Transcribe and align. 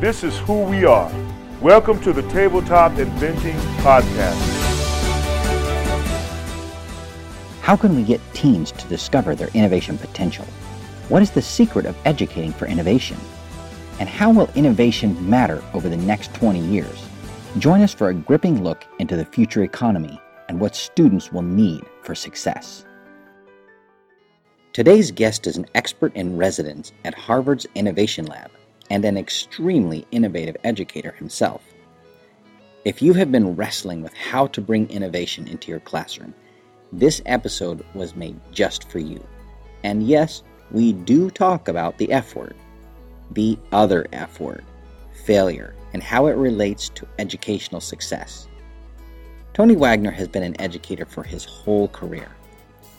This 0.00 0.24
is 0.24 0.38
who 0.38 0.62
we 0.62 0.86
are. 0.86 1.12
Welcome 1.60 2.00
to 2.04 2.14
the 2.14 2.22
Tabletop 2.30 2.98
Inventing 2.98 3.56
Podcast. 3.82 4.40
How 7.60 7.76
can 7.76 7.94
we 7.94 8.02
get 8.02 8.18
teens 8.32 8.72
to 8.72 8.88
discover 8.88 9.34
their 9.34 9.50
innovation 9.52 9.98
potential? 9.98 10.46
What 11.10 11.20
is 11.20 11.30
the 11.32 11.42
secret 11.42 11.84
of 11.84 11.98
educating 12.06 12.50
for 12.50 12.64
innovation? 12.64 13.18
And 13.98 14.08
how 14.08 14.32
will 14.32 14.48
innovation 14.54 15.28
matter 15.28 15.62
over 15.74 15.90
the 15.90 15.98
next 15.98 16.32
20 16.32 16.60
years? 16.60 17.06
Join 17.58 17.82
us 17.82 17.92
for 17.92 18.08
a 18.08 18.14
gripping 18.14 18.64
look 18.64 18.86
into 19.00 19.16
the 19.16 19.26
future 19.26 19.64
economy 19.64 20.18
and 20.48 20.58
what 20.58 20.74
students 20.74 21.30
will 21.30 21.42
need 21.42 21.84
for 22.04 22.14
success. 22.14 22.86
Today's 24.72 25.10
guest 25.10 25.46
is 25.46 25.58
an 25.58 25.66
expert 25.74 26.16
in 26.16 26.38
residence 26.38 26.90
at 27.04 27.12
Harvard's 27.12 27.66
Innovation 27.74 28.24
Lab 28.24 28.50
and 28.90 29.04
an 29.04 29.16
extremely 29.16 30.06
innovative 30.10 30.56
educator 30.64 31.12
himself. 31.12 31.62
If 32.84 33.00
you 33.00 33.12
have 33.14 33.30
been 33.30 33.56
wrestling 33.56 34.02
with 34.02 34.14
how 34.14 34.48
to 34.48 34.60
bring 34.60 34.90
innovation 34.90 35.46
into 35.46 35.70
your 35.70 35.80
classroom, 35.80 36.34
this 36.92 37.22
episode 37.24 37.84
was 37.94 38.16
made 38.16 38.38
just 38.52 38.90
for 38.90 38.98
you. 38.98 39.24
And 39.84 40.06
yes, 40.06 40.42
we 40.70 40.92
do 40.92 41.30
talk 41.30 41.68
about 41.68 41.98
the 41.98 42.10
F 42.12 42.34
word, 42.34 42.56
the 43.30 43.58
other 43.70 44.06
F 44.12 44.40
word, 44.40 44.64
failure, 45.24 45.74
and 45.92 46.02
how 46.02 46.26
it 46.26 46.36
relates 46.36 46.88
to 46.90 47.06
educational 47.18 47.80
success. 47.80 48.48
Tony 49.52 49.76
Wagner 49.76 50.10
has 50.10 50.28
been 50.28 50.42
an 50.42 50.60
educator 50.60 51.04
for 51.04 51.22
his 51.22 51.44
whole 51.44 51.88
career. 51.88 52.28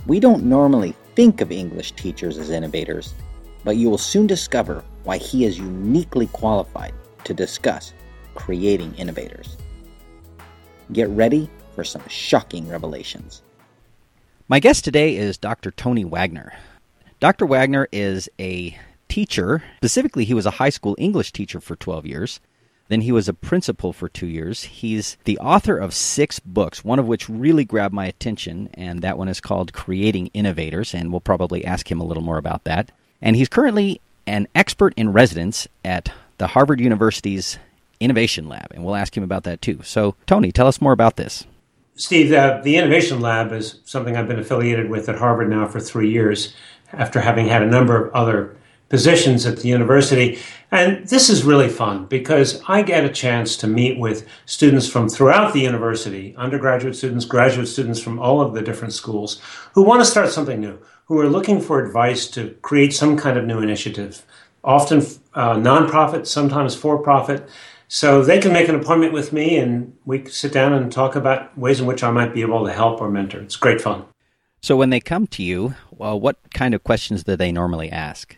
We 0.05 0.19
don't 0.19 0.43
normally 0.43 0.95
think 1.15 1.41
of 1.41 1.51
English 1.51 1.93
teachers 1.93 2.37
as 2.37 2.49
innovators, 2.49 3.13
but 3.63 3.77
you 3.77 3.89
will 3.89 3.97
soon 3.97 4.27
discover 4.27 4.83
why 5.03 5.17
he 5.17 5.45
is 5.45 5.57
uniquely 5.57 6.27
qualified 6.27 6.93
to 7.23 7.33
discuss 7.33 7.93
creating 8.35 8.93
innovators. 8.95 9.57
Get 10.93 11.09
ready 11.09 11.49
for 11.75 11.83
some 11.83 12.07
shocking 12.07 12.67
revelations. 12.67 13.41
My 14.47 14.59
guest 14.59 14.83
today 14.83 15.15
is 15.15 15.37
Dr. 15.37 15.71
Tony 15.71 16.03
Wagner. 16.03 16.53
Dr. 17.19 17.45
Wagner 17.45 17.87
is 17.91 18.29
a 18.39 18.77
teacher. 19.07 19.63
Specifically, 19.77 20.25
he 20.25 20.33
was 20.33 20.45
a 20.45 20.51
high 20.51 20.69
school 20.69 20.95
English 20.97 21.31
teacher 21.31 21.61
for 21.61 21.75
12 21.75 22.05
years. 22.05 22.39
Then 22.89 23.01
he 23.01 23.13
was 23.13 23.29
a 23.29 23.33
principal 23.33 23.93
for 23.93 24.09
two 24.09 24.27
years. 24.27 24.63
He's 24.63 25.15
the 25.23 25.37
author 25.37 25.77
of 25.77 25.93
six 25.93 26.39
books, 26.39 26.83
one 26.83 26.99
of 26.99 27.07
which 27.07 27.29
really 27.29 27.63
grabbed 27.63 27.93
my 27.93 28.05
attention, 28.05 28.69
and 28.73 29.01
that 29.01 29.17
one 29.17 29.29
is 29.29 29.39
called 29.39 29.71
Creating 29.71 30.27
Innovators, 30.33 30.93
and 30.93 31.09
we'll 31.09 31.21
probably 31.21 31.63
ask 31.63 31.89
him 31.89 32.01
a 32.01 32.03
little 32.03 32.21
more 32.23 32.37
about 32.37 32.65
that. 32.65 32.91
And 33.21 33.37
he's 33.37 33.47
currently 33.47 34.01
an 34.31 34.47
expert 34.55 34.93
in 34.95 35.11
residence 35.11 35.67
at 35.83 36.09
the 36.37 36.47
Harvard 36.47 36.79
University's 36.79 37.59
Innovation 37.99 38.47
Lab, 38.47 38.71
and 38.71 38.83
we'll 38.83 38.95
ask 38.95 39.15
him 39.15 39.23
about 39.23 39.43
that 39.43 39.61
too. 39.61 39.81
So, 39.83 40.15
Tony, 40.25 40.53
tell 40.53 40.67
us 40.67 40.79
more 40.79 40.93
about 40.93 41.17
this. 41.17 41.45
Steve, 41.95 42.31
uh, 42.31 42.61
the 42.63 42.77
Innovation 42.77 43.19
Lab 43.19 43.51
is 43.51 43.81
something 43.83 44.15
I've 44.15 44.29
been 44.29 44.39
affiliated 44.39 44.89
with 44.89 45.09
at 45.09 45.17
Harvard 45.17 45.49
now 45.49 45.67
for 45.67 45.81
three 45.81 46.09
years 46.09 46.55
after 46.93 47.19
having 47.19 47.47
had 47.47 47.61
a 47.61 47.67
number 47.67 48.07
of 48.07 48.13
other 48.13 48.55
positions 48.87 49.45
at 49.45 49.57
the 49.57 49.67
university. 49.67 50.39
And 50.71 51.07
this 51.07 51.29
is 51.29 51.43
really 51.43 51.69
fun 51.69 52.05
because 52.05 52.61
I 52.67 52.81
get 52.83 53.05
a 53.05 53.09
chance 53.09 53.57
to 53.57 53.67
meet 53.67 53.99
with 53.99 54.27
students 54.45 54.87
from 54.87 55.09
throughout 55.09 55.53
the 55.53 55.61
university, 55.61 56.35
undergraduate 56.37 56.95
students, 56.95 57.25
graduate 57.25 57.67
students 57.67 57.99
from 57.99 58.17
all 58.17 58.41
of 58.41 58.53
the 58.53 58.61
different 58.61 58.93
schools 58.93 59.41
who 59.73 59.83
want 59.83 60.01
to 60.01 60.05
start 60.05 60.29
something 60.29 60.59
new, 60.59 60.79
who 61.11 61.19
are 61.19 61.27
looking 61.27 61.59
for 61.59 61.85
advice 61.85 62.25
to 62.25 62.51
create 62.61 62.93
some 62.93 63.17
kind 63.17 63.37
of 63.37 63.43
new 63.43 63.59
initiative, 63.59 64.25
often 64.63 64.99
uh, 65.33 65.55
nonprofit, 65.55 66.25
sometimes 66.25 66.73
for 66.73 66.97
profit. 66.99 67.49
So 67.89 68.23
they 68.23 68.39
can 68.39 68.53
make 68.53 68.69
an 68.69 68.75
appointment 68.75 69.11
with 69.11 69.33
me 69.33 69.57
and 69.57 69.93
we 70.05 70.23
sit 70.29 70.53
down 70.53 70.71
and 70.71 70.89
talk 70.89 71.17
about 71.17 71.57
ways 71.57 71.81
in 71.81 71.85
which 71.85 72.01
I 72.01 72.11
might 72.11 72.33
be 72.33 72.39
able 72.39 72.65
to 72.65 72.71
help 72.71 73.01
or 73.01 73.11
mentor. 73.11 73.41
It's 73.41 73.57
great 73.57 73.81
fun. 73.81 74.05
So 74.61 74.77
when 74.77 74.89
they 74.89 75.01
come 75.01 75.27
to 75.27 75.43
you, 75.43 75.75
well, 75.91 76.17
what 76.17 76.37
kind 76.53 76.73
of 76.73 76.85
questions 76.85 77.25
do 77.25 77.35
they 77.35 77.51
normally 77.51 77.91
ask? 77.91 78.37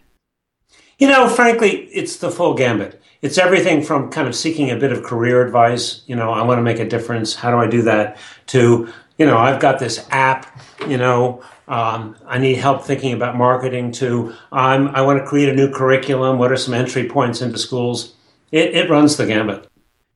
You 0.97 1.09
know, 1.09 1.29
frankly, 1.29 1.85
it's 1.94 2.17
the 2.17 2.31
full 2.31 2.56
gambit. 2.56 3.00
It's 3.22 3.38
everything 3.38 3.83
from 3.83 4.09
kind 4.09 4.28
of 4.28 4.35
seeking 4.35 4.72
a 4.72 4.75
bit 4.78 4.91
of 4.91 5.03
career 5.03 5.45
advice. 5.45 6.01
You 6.07 6.16
know, 6.16 6.31
I 6.31 6.41
want 6.41 6.57
to 6.57 6.63
make 6.63 6.79
a 6.79 6.89
difference. 6.89 7.35
How 7.35 7.51
do 7.51 7.57
I 7.57 7.67
do 7.67 7.83
that? 7.83 8.17
To, 8.47 8.91
you 9.19 9.28
know, 9.28 9.38
I've 9.38 9.62
got 9.62 9.78
this 9.78 10.07
app, 10.09 10.59
you 10.88 10.97
know, 10.97 11.44
um, 11.68 12.16
I 12.25 12.38
need 12.38 12.56
help 12.56 12.84
thinking 12.84 13.13
about 13.13 13.35
marketing. 13.35 13.91
To, 13.94 14.34
um, 14.51 14.90
I 14.90 15.01
want 15.01 15.19
to 15.19 15.25
create 15.25 15.50
a 15.50 15.56
new 15.56 15.72
curriculum. 15.72 16.38
What 16.38 16.51
are 16.51 16.57
some 16.57 16.74
entry 16.74 17.07
points 17.07 17.41
into 17.41 17.57
schools? 17.57 18.13
It, 18.51 18.75
it 18.75 18.90
runs 18.90 19.18
the 19.18 19.25
gambit. 19.25 19.68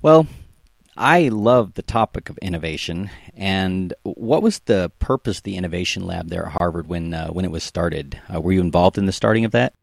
Well, 0.02 0.28
I 0.96 1.30
love 1.30 1.76
the 1.76 1.82
topic 1.84 2.30
of 2.30 2.38
innovation. 2.40 3.10
And 3.36 3.94
what 4.04 4.42
was 4.42 4.60
the 4.60 4.92
purpose 5.00 5.38
of 5.38 5.44
the 5.44 5.58
innovation 5.58 6.06
lab 6.06 6.30
there 6.30 6.48
at 6.48 6.54
Harvard 6.54 6.88
when 6.88 7.14
uh, 7.14 7.30
when 7.30 7.46
it 7.46 7.52
was 7.52 7.64
started? 7.64 8.20
Uh, 8.34 8.42
were 8.42 8.52
you 8.52 8.62
involved 8.62 8.98
in 8.98 9.06
the 9.06 9.12
starting 9.12 9.46
of 9.46 9.52
that? 9.52 9.74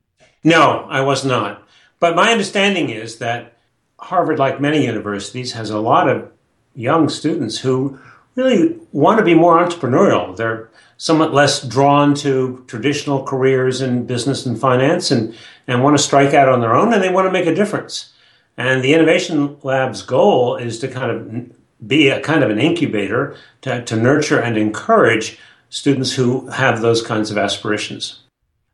No, 0.43 0.87
I 0.91 1.01
was 1.01 1.25
not. 1.25 1.67
But 2.01 2.17
my 2.17 2.31
understanding 2.31 2.91
is 2.91 3.19
that 3.19 3.57
Harvard, 3.99 4.39
like 4.39 4.61
many 4.61 4.85
universities, 4.85 5.53
has 5.53 5.71
a 5.71 5.79
lot 5.79 6.09
of 6.09 6.31
young 6.75 7.09
students 7.09 7.59
who 7.59 7.99
really 8.37 8.79
want 8.93 9.19
to 9.19 9.25
be 9.25 9.35
more 9.35 9.65
entrepreneurial. 9.65 10.37
They're 10.37 10.71
somewhat 10.97 11.35
less 11.35 11.63
drawn 11.63 12.15
to 12.15 12.65
traditional 12.67 13.25
careers 13.25 13.81
in 13.81 14.07
business 14.07 14.47
and 14.47 14.59
finance 14.59 15.11
and, 15.11 15.35
and 15.67 15.83
want 15.83 15.97
to 15.97 16.03
strike 16.03 16.35
out 16.35 16.49
on 16.49 16.61
their 16.61 16.75
own 16.75 16.93
and 16.93 17.03
they 17.03 17.13
want 17.13 17.27
to 17.27 17.33
make 17.33 17.47
a 17.47 17.55
difference. 17.55 18.13
And 18.57 18.83
the 18.83 18.95
Innovation 18.95 19.57
Lab's 19.63 20.03
goal 20.03 20.57
is 20.57 20.79
to 20.81 20.89
kind 20.89 21.11
of 21.11 21.89
be 21.89 22.09
a 22.09 22.21
kind 22.21 22.45
of 22.45 22.51
an 22.51 22.59
incubator 22.59 23.37
to, 23.63 23.85
to 23.85 23.97
nurture 23.97 24.41
and 24.41 24.57
encourage 24.57 25.39
students 25.69 26.13
who 26.13 26.49
have 26.49 26.81
those 26.81 27.03
kinds 27.03 27.31
of 27.31 27.39
aspirations. 27.39 28.21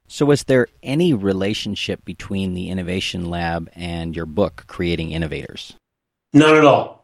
So, 0.06 0.26
was 0.26 0.44
there 0.44 0.66
any 0.82 1.14
relationship 1.14 2.04
between 2.04 2.54
the 2.54 2.68
Innovation 2.68 3.30
Lab 3.30 3.70
and 3.74 4.14
your 4.14 4.26
book, 4.26 4.64
Creating 4.66 5.12
Innovators? 5.12 5.74
None 6.32 6.56
at 6.56 6.64
all. 6.64 6.99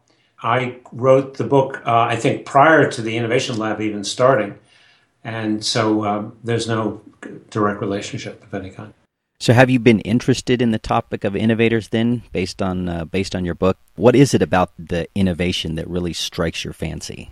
I 0.47 0.77
wrote 0.93 1.39
the 1.39 1.45
book, 1.45 1.83
uh, 1.84 2.03
I 2.03 2.15
think, 2.15 2.47
prior 2.47 2.89
to 2.93 3.03
the 3.03 3.17
Innovation 3.17 3.59
Lab 3.59 3.81
even 3.81 4.05
starting. 4.05 4.57
And 5.25 5.65
so 5.65 6.05
um, 6.05 6.37
there's 6.45 6.69
no 6.69 7.03
direct 7.51 7.81
relationship 7.81 8.45
of 8.45 8.55
any 8.55 8.71
kind. 8.71 8.95
So, 9.41 9.53
have 9.53 9.69
you 9.69 9.81
been 9.81 9.99
interested 10.01 10.62
in 10.62 10.71
the 10.71 10.79
topic 10.79 11.25
of 11.25 11.35
innovators 11.35 11.89
then, 11.89 12.23
based 12.33 12.62
on 12.62 12.89
uh, 12.89 13.05
based 13.05 13.35
on 13.35 13.45
your 13.45 13.56
book? 13.56 13.77
What 13.97 14.15
is 14.15 14.33
it 14.33 14.41
about 14.41 14.71
the 14.79 15.09
innovation 15.15 15.75
that 15.75 15.87
really 15.89 16.12
strikes 16.12 16.65
your 16.65 16.73
fancy? 16.73 17.31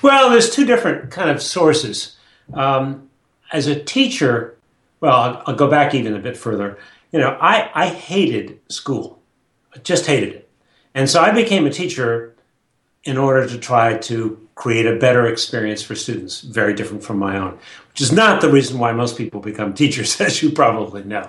Well, 0.00 0.30
there's 0.30 0.48
two 0.48 0.64
different 0.64 1.10
kind 1.10 1.30
of 1.30 1.42
sources. 1.42 2.16
Um, 2.54 3.10
as 3.52 3.66
a 3.66 3.82
teacher, 3.82 4.56
well, 5.00 5.14
I'll, 5.14 5.42
I'll, 5.46 5.54
go 5.54 5.68
back 5.68 5.94
even 5.94 6.14
a 6.14 6.18
bit 6.18 6.36
further. 6.36 6.78
You 7.10 7.18
know, 7.18 7.36
I, 7.40 7.70
I 7.74 7.88
hated 7.88 8.58
school, 8.68 9.20
I 9.74 9.80
just 9.80 10.06
hated 10.06 10.30
it. 10.30 10.48
And 10.94 11.10
so 11.10 11.20
I 11.20 11.32
became 11.32 11.66
a 11.66 11.70
teacher 11.70 12.31
in 13.04 13.16
order 13.16 13.48
to 13.48 13.58
try 13.58 13.96
to 13.98 14.38
create 14.54 14.86
a 14.86 14.96
better 14.96 15.26
experience 15.26 15.82
for 15.82 15.94
students, 15.94 16.40
very 16.40 16.72
different 16.74 17.02
from 17.02 17.18
my 17.18 17.36
own, 17.36 17.58
which 17.90 18.00
is 18.00 18.12
not 18.12 18.40
the 18.40 18.50
reason 18.50 18.78
why 18.78 18.92
most 18.92 19.16
people 19.16 19.40
become 19.40 19.74
teachers, 19.82 20.20
as 20.20 20.42
you 20.42 20.50
probably 20.50 21.02
know. 21.02 21.28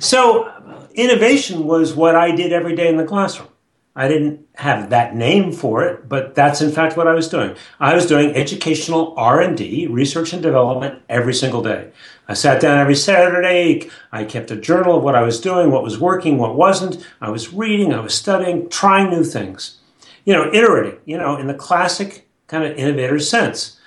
So, 0.00 0.52
innovation 0.94 1.64
was 1.64 1.94
what 1.94 2.14
I 2.14 2.34
did 2.34 2.52
every 2.52 2.76
day 2.76 2.88
in 2.88 2.96
the 2.96 3.04
classroom. 3.04 3.48
I 3.96 4.06
didn't 4.06 4.46
have 4.54 4.90
that 4.90 5.16
name 5.16 5.50
for 5.50 5.82
it, 5.82 6.08
but 6.08 6.36
that's 6.36 6.60
in 6.60 6.70
fact 6.70 6.96
what 6.96 7.08
I 7.08 7.14
was 7.14 7.28
doing. 7.28 7.56
I 7.80 7.96
was 7.96 8.06
doing 8.06 8.32
educational 8.36 9.12
R&D, 9.16 9.88
research 9.88 10.32
and 10.32 10.40
development 10.40 11.02
every 11.08 11.34
single 11.34 11.62
day. 11.62 11.90
I 12.28 12.34
sat 12.34 12.60
down 12.60 12.78
every 12.78 12.94
Saturday. 12.94 13.90
I 14.12 14.22
kept 14.22 14.52
a 14.52 14.56
journal 14.56 14.98
of 14.98 15.02
what 15.02 15.16
I 15.16 15.22
was 15.22 15.40
doing, 15.40 15.72
what 15.72 15.82
was 15.82 15.98
working, 15.98 16.38
what 16.38 16.54
wasn't. 16.54 17.04
I 17.20 17.30
was 17.30 17.52
reading, 17.52 17.92
I 17.92 17.98
was 17.98 18.14
studying, 18.14 18.68
trying 18.68 19.10
new 19.10 19.24
things. 19.24 19.78
You 20.28 20.34
know, 20.34 20.52
iterating, 20.52 21.00
you 21.06 21.16
know, 21.16 21.38
in 21.38 21.46
the 21.46 21.54
classic 21.54 22.28
kind 22.48 22.62
of 22.62 22.76
innovator 22.76 23.18
sense. 23.18 23.80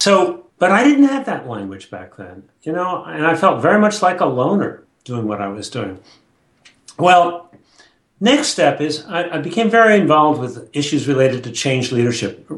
So, 0.00 0.46
but 0.58 0.72
I 0.72 0.82
didn't 0.82 1.04
have 1.04 1.24
that 1.26 1.46
language 1.46 1.88
back 1.88 2.16
then, 2.16 2.42
you 2.62 2.72
know, 2.72 3.04
and 3.04 3.24
I 3.24 3.36
felt 3.36 3.62
very 3.62 3.78
much 3.78 4.02
like 4.02 4.20
a 4.20 4.26
loner 4.26 4.82
doing 5.04 5.28
what 5.28 5.40
I 5.40 5.46
was 5.46 5.70
doing. 5.70 6.00
Well, 6.98 7.52
next 8.18 8.48
step 8.48 8.80
is 8.80 9.04
I, 9.06 9.36
I, 9.36 9.38
became 9.38 9.70
very 9.70 9.96
involved 10.00 10.40
with 10.40 10.68
issues 10.72 11.06
related 11.06 11.44
to 11.44 11.52
change 11.52 11.92
leadership, 11.92 12.50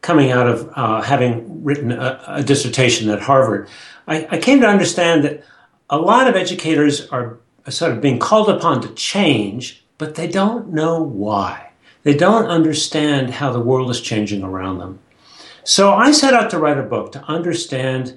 coming 0.00 0.30
out 0.30 0.46
of 0.46 0.70
uh, 0.76 1.02
having 1.02 1.64
written 1.64 1.90
a, 1.90 2.22
a, 2.28 2.42
dissertation 2.44 3.10
at 3.10 3.20
Harvard. 3.20 3.68
I, 4.06 4.28
I 4.30 4.38
came 4.38 4.60
to 4.60 4.68
understand 4.68 5.24
that 5.24 5.42
a 5.90 5.98
lot 5.98 6.28
of 6.28 6.36
educators 6.36 7.08
are 7.08 7.38
sort 7.68 7.90
of 7.90 8.00
being 8.00 8.20
called 8.20 8.48
upon 8.48 8.82
to 8.82 8.94
change, 8.94 9.84
but 9.98 10.14
they 10.14 10.28
don't 10.28 10.72
know 10.72 11.02
why. 11.02 11.65
They 12.06 12.14
don't 12.14 12.46
understand 12.46 13.30
how 13.30 13.50
the 13.50 13.58
world 13.58 13.90
is 13.90 14.00
changing 14.00 14.44
around 14.44 14.78
them. 14.78 15.00
So 15.64 15.92
I 15.92 16.12
set 16.12 16.34
out 16.34 16.50
to 16.50 16.58
write 16.60 16.78
a 16.78 16.84
book 16.84 17.10
to 17.10 17.24
understand 17.24 18.16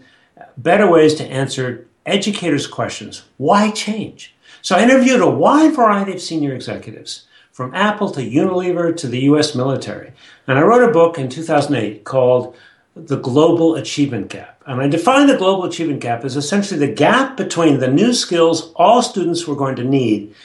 better 0.58 0.88
ways 0.88 1.16
to 1.16 1.26
answer 1.26 1.88
educators' 2.06 2.68
questions. 2.68 3.24
Why 3.38 3.72
change? 3.72 4.36
So 4.62 4.76
I 4.76 4.84
interviewed 4.84 5.22
a 5.22 5.28
wide 5.28 5.76
variety 5.76 6.14
of 6.14 6.22
senior 6.22 6.54
executives, 6.54 7.26
from 7.52 7.74
Apple 7.74 8.12
to 8.12 8.22
Unilever 8.22 8.96
to 8.96 9.08
the 9.08 9.22
US 9.22 9.56
military. 9.56 10.12
And 10.46 10.60
I 10.60 10.62
wrote 10.62 10.88
a 10.88 10.94
book 10.94 11.18
in 11.18 11.28
2008 11.28 12.04
called 12.04 12.56
The 12.96 13.18
Global 13.18 13.74
Achievement 13.74 14.30
Gap. 14.30 14.62
And 14.68 14.80
I 14.80 14.88
defined 14.88 15.32
the 15.32 15.38
global 15.38 15.66
achievement 15.66 16.02
gap 16.02 16.24
as 16.24 16.38
essentially 16.38 16.80
the 16.80 16.94
gap 16.94 17.38
between 17.38 17.80
the 17.80 17.88
new 17.88 18.14
skills 18.14 18.72
all 18.76 19.02
students 19.02 19.48
were 19.48 19.56
going 19.56 19.78
to 19.78 19.84
need 19.84 20.36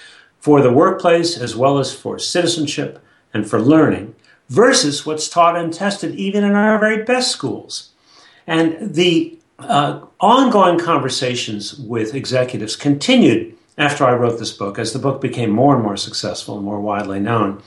for 0.41 0.63
the 0.63 0.73
workplace 0.73 1.37
as 1.37 1.55
well 1.55 1.79
as 1.79 1.93
for 1.93 2.19
citizenship 2.19 3.04
and 3.35 3.49
for 3.49 3.61
learning 3.61 4.15
versus 4.49 5.05
what's 5.05 5.29
taught 5.29 5.57
and 5.57 5.75
tested 5.75 6.15
even 6.15 6.45
in 6.45 6.53
our 6.53 6.79
very 6.79 7.03
best 7.03 7.31
schools. 7.31 7.91
And 8.47 8.95
the 8.95 9.39
uh, 9.59 10.01
ongoing 10.21 10.79
conversations 10.79 11.75
with 11.75 12.15
executives 12.15 12.77
continued 12.77 13.57
after 13.77 14.05
I 14.05 14.15
wrote 14.15 14.39
this 14.39 14.53
book 14.53 14.79
as 14.79 14.93
the 14.93 14.99
book 14.99 15.21
became 15.21 15.51
more 15.51 15.75
and 15.75 15.83
more 15.83 15.97
successful 15.97 16.57
and 16.57 16.65
more 16.65 16.81
widely 16.81 17.21
known. 17.21 17.63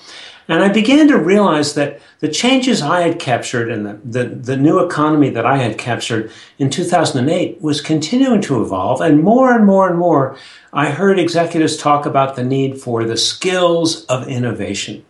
And 0.50 0.64
I 0.64 0.70
began 0.70 1.10
to 1.10 1.18
realize 1.18 1.74
that 1.74 2.00
the 2.20 2.30
changes 2.30 2.82
I 2.82 3.02
had 3.02 3.20
captured 3.20 3.70
and 3.70 3.86
the, 3.86 4.00
the, 4.06 4.24
the, 4.36 4.58
new 4.58 4.80
economy 4.80 5.30
that 5.32 5.46
I 5.46 5.58
had 5.58 5.78
captured 5.78 6.32
in 6.58 6.70
2008 6.70 7.62
was 7.62 7.82
continuing 7.82 8.42
to 8.44 8.62
evolve. 8.62 9.02
And 9.02 9.22
more 9.22 9.54
and 9.54 9.66
more 9.66 9.90
and 9.90 10.00
more, 10.00 10.38
I 10.72 10.90
heard 10.90 11.20
executives 11.20 11.76
talk 11.76 12.06
about 12.06 12.38
the 12.38 12.46
need 12.46 12.80
for 12.80 13.04
the 13.04 13.18
skills 13.18 14.06
of 14.06 14.30
innovation. 14.30 15.04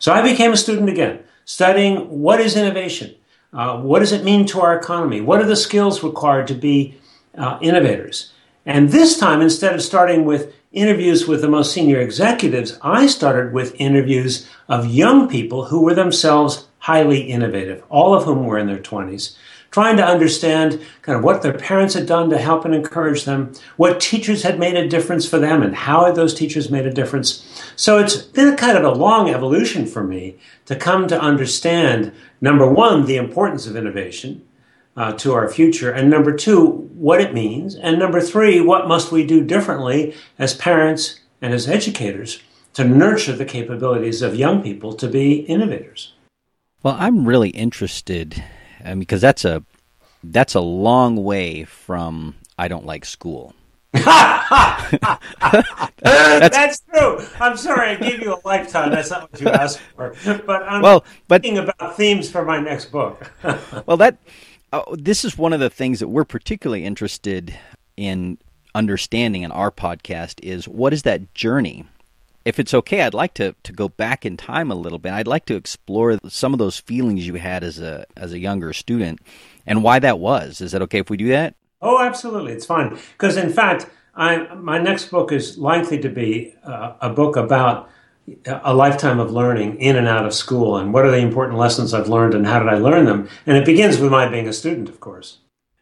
So 0.00 0.14
I 0.14 0.22
became 0.22 0.50
a 0.52 0.56
student 0.56 0.88
again, 0.88 1.20
studying 1.44 2.08
what 2.08 2.40
is 2.40 2.56
innovation? 2.56 3.14
Uh, 3.52 3.78
what 3.78 3.98
does 3.98 4.12
it 4.12 4.24
mean 4.24 4.46
to 4.46 4.60
our 4.62 4.74
economy? 4.74 5.20
What 5.20 5.40
are 5.40 5.46
the 5.46 5.56
skills 5.56 6.02
required 6.02 6.46
to 6.48 6.54
be 6.54 6.98
uh, 7.36 7.58
innovators? 7.60 8.32
And 8.64 8.88
this 8.88 9.18
time, 9.18 9.42
instead 9.42 9.74
of 9.74 9.82
starting 9.82 10.24
with 10.24 10.54
interviews 10.72 11.28
with 11.28 11.42
the 11.42 11.48
most 11.48 11.72
senior 11.72 12.00
executives, 12.00 12.78
I 12.80 13.08
started 13.08 13.52
with 13.52 13.78
interviews 13.78 14.48
of 14.68 14.86
young 14.86 15.28
people 15.28 15.66
who 15.66 15.82
were 15.82 15.94
themselves 15.94 16.68
highly 16.78 17.20
innovative, 17.20 17.82
all 17.90 18.14
of 18.14 18.24
whom 18.24 18.46
were 18.46 18.58
in 18.58 18.68
their 18.68 18.78
20s, 18.78 19.36
trying 19.70 19.96
to 19.96 20.04
understand 20.04 20.80
kind 21.02 21.16
of 21.16 21.24
what 21.24 21.42
their 21.42 21.52
parents 21.52 21.94
had 21.94 22.06
done 22.06 22.28
to 22.30 22.38
help 22.38 22.64
and 22.64 22.74
encourage 22.74 23.24
them, 23.24 23.52
what 23.76 24.00
teachers 24.00 24.42
had 24.42 24.58
made 24.58 24.76
a 24.76 24.88
difference 24.88 25.28
for 25.28 25.38
them, 25.38 25.62
and 25.62 25.74
how 25.74 26.04
had 26.04 26.14
those 26.14 26.34
teachers 26.34 26.70
made 26.70 26.86
a 26.86 26.92
difference. 26.92 27.46
So 27.76 27.98
it's 27.98 28.16
been 28.16 28.56
kind 28.56 28.76
of 28.76 28.84
a 28.84 28.90
long 28.90 29.30
evolution 29.30 29.86
for 29.86 30.02
me 30.02 30.36
to 30.66 30.76
come 30.76 31.06
to 31.08 31.20
understand, 31.20 32.12
number 32.40 32.70
one, 32.70 33.06
the 33.06 33.16
importance 33.16 33.66
of 33.66 33.76
innovation. 33.76 34.42
Uh, 34.96 35.12
to 35.12 35.32
our 35.32 35.48
future, 35.48 35.90
and 35.92 36.10
number 36.10 36.34
two, 36.34 36.66
what 36.66 37.20
it 37.20 37.32
means, 37.32 37.76
and 37.76 37.96
number 37.96 38.20
three, 38.20 38.60
what 38.60 38.88
must 38.88 39.12
we 39.12 39.24
do 39.24 39.42
differently 39.42 40.12
as 40.36 40.52
parents 40.52 41.20
and 41.40 41.54
as 41.54 41.68
educators 41.68 42.42
to 42.74 42.84
nurture 42.84 43.34
the 43.34 43.44
capabilities 43.44 44.22
of 44.22 44.34
young 44.34 44.62
people 44.62 44.92
to 44.94 45.08
be 45.08 45.40
innovators. 45.42 46.12
Well, 46.82 46.96
I'm 46.98 47.26
really 47.26 47.50
interested 47.50 48.42
I 48.84 48.90
mean, 48.90 49.00
because 49.00 49.20
that's 49.20 49.44
a 49.44 49.62
that's 50.22 50.54
a 50.54 50.60
long 50.60 51.22
way 51.22 51.64
from 51.64 52.36
I 52.58 52.68
don't 52.68 52.86
like 52.86 53.04
school. 53.04 53.54
that's, 53.92 54.96
that's, 56.00 56.82
true. 56.82 57.18
I'm 57.40 57.56
sorry 57.56 57.90
I 57.90 57.94
gave 57.96 58.20
you 58.20 58.34
a 58.34 58.40
lifetime. 58.44 58.90
That's 58.90 59.10
not 59.10 59.32
what 59.32 59.40
you 59.40 59.48
asked 59.48 59.80
for. 59.96 60.14
But 60.46 60.62
I'm 60.62 60.80
well, 60.80 61.04
but, 61.26 61.42
thinking 61.42 61.58
about 61.58 61.96
themes 61.96 62.30
for 62.30 62.44
my 62.44 62.60
next 62.60 62.92
book. 62.92 63.32
well, 63.86 63.96
that 63.96 64.18
uh, 64.72 64.82
this 64.92 65.24
is 65.24 65.36
one 65.36 65.52
of 65.52 65.58
the 65.58 65.70
things 65.70 65.98
that 65.98 66.08
we're 66.08 66.24
particularly 66.24 66.84
interested 66.84 67.58
in 67.96 68.38
understanding 68.74 69.42
in 69.42 69.50
our 69.50 69.72
podcast 69.72 70.38
is 70.44 70.68
what 70.68 70.92
is 70.92 71.02
that 71.02 71.34
journey 71.34 71.84
if 72.44 72.58
it's 72.58 72.72
okay, 72.74 73.02
I'd 73.02 73.14
like 73.14 73.34
to, 73.34 73.54
to 73.62 73.72
go 73.72 73.88
back 73.88 74.24
in 74.24 74.36
time 74.36 74.70
a 74.70 74.74
little 74.74 74.98
bit. 74.98 75.12
I'd 75.12 75.26
like 75.26 75.46
to 75.46 75.56
explore 75.56 76.18
some 76.28 76.52
of 76.52 76.58
those 76.58 76.78
feelings 76.78 77.26
you 77.26 77.34
had 77.34 77.62
as 77.62 77.78
a 77.78 78.06
as 78.16 78.32
a 78.32 78.38
younger 78.38 78.72
student 78.72 79.20
and 79.66 79.82
why 79.82 79.98
that 79.98 80.18
was. 80.18 80.60
Is 80.60 80.72
that 80.72 80.82
okay 80.82 80.98
if 80.98 81.10
we 81.10 81.16
do 81.16 81.28
that? 81.28 81.54
Oh, 81.82 82.02
absolutely. 82.02 82.52
It's 82.52 82.66
fine. 82.66 82.98
Because 83.12 83.36
in 83.36 83.50
fact, 83.52 83.86
I, 84.14 84.54
my 84.54 84.78
next 84.78 85.06
book 85.06 85.32
is 85.32 85.56
likely 85.56 85.98
to 85.98 86.08
be 86.08 86.54
uh, 86.64 86.94
a 87.00 87.10
book 87.10 87.36
about 87.36 87.88
a 88.46 88.74
lifetime 88.74 89.18
of 89.18 89.32
learning 89.32 89.80
in 89.80 89.96
and 89.96 90.06
out 90.06 90.26
of 90.26 90.34
school 90.34 90.76
and 90.76 90.92
what 90.92 91.04
are 91.04 91.10
the 91.10 91.18
important 91.18 91.58
lessons 91.58 91.94
I've 91.94 92.08
learned 92.08 92.34
and 92.34 92.46
how 92.46 92.58
did 92.58 92.68
I 92.68 92.76
learn 92.76 93.06
them. 93.06 93.28
And 93.46 93.56
it 93.56 93.64
begins 93.64 93.98
with 93.98 94.10
my 94.10 94.28
being 94.28 94.46
a 94.46 94.52
student, 94.52 94.88
of 94.88 95.00
course. 95.00 95.38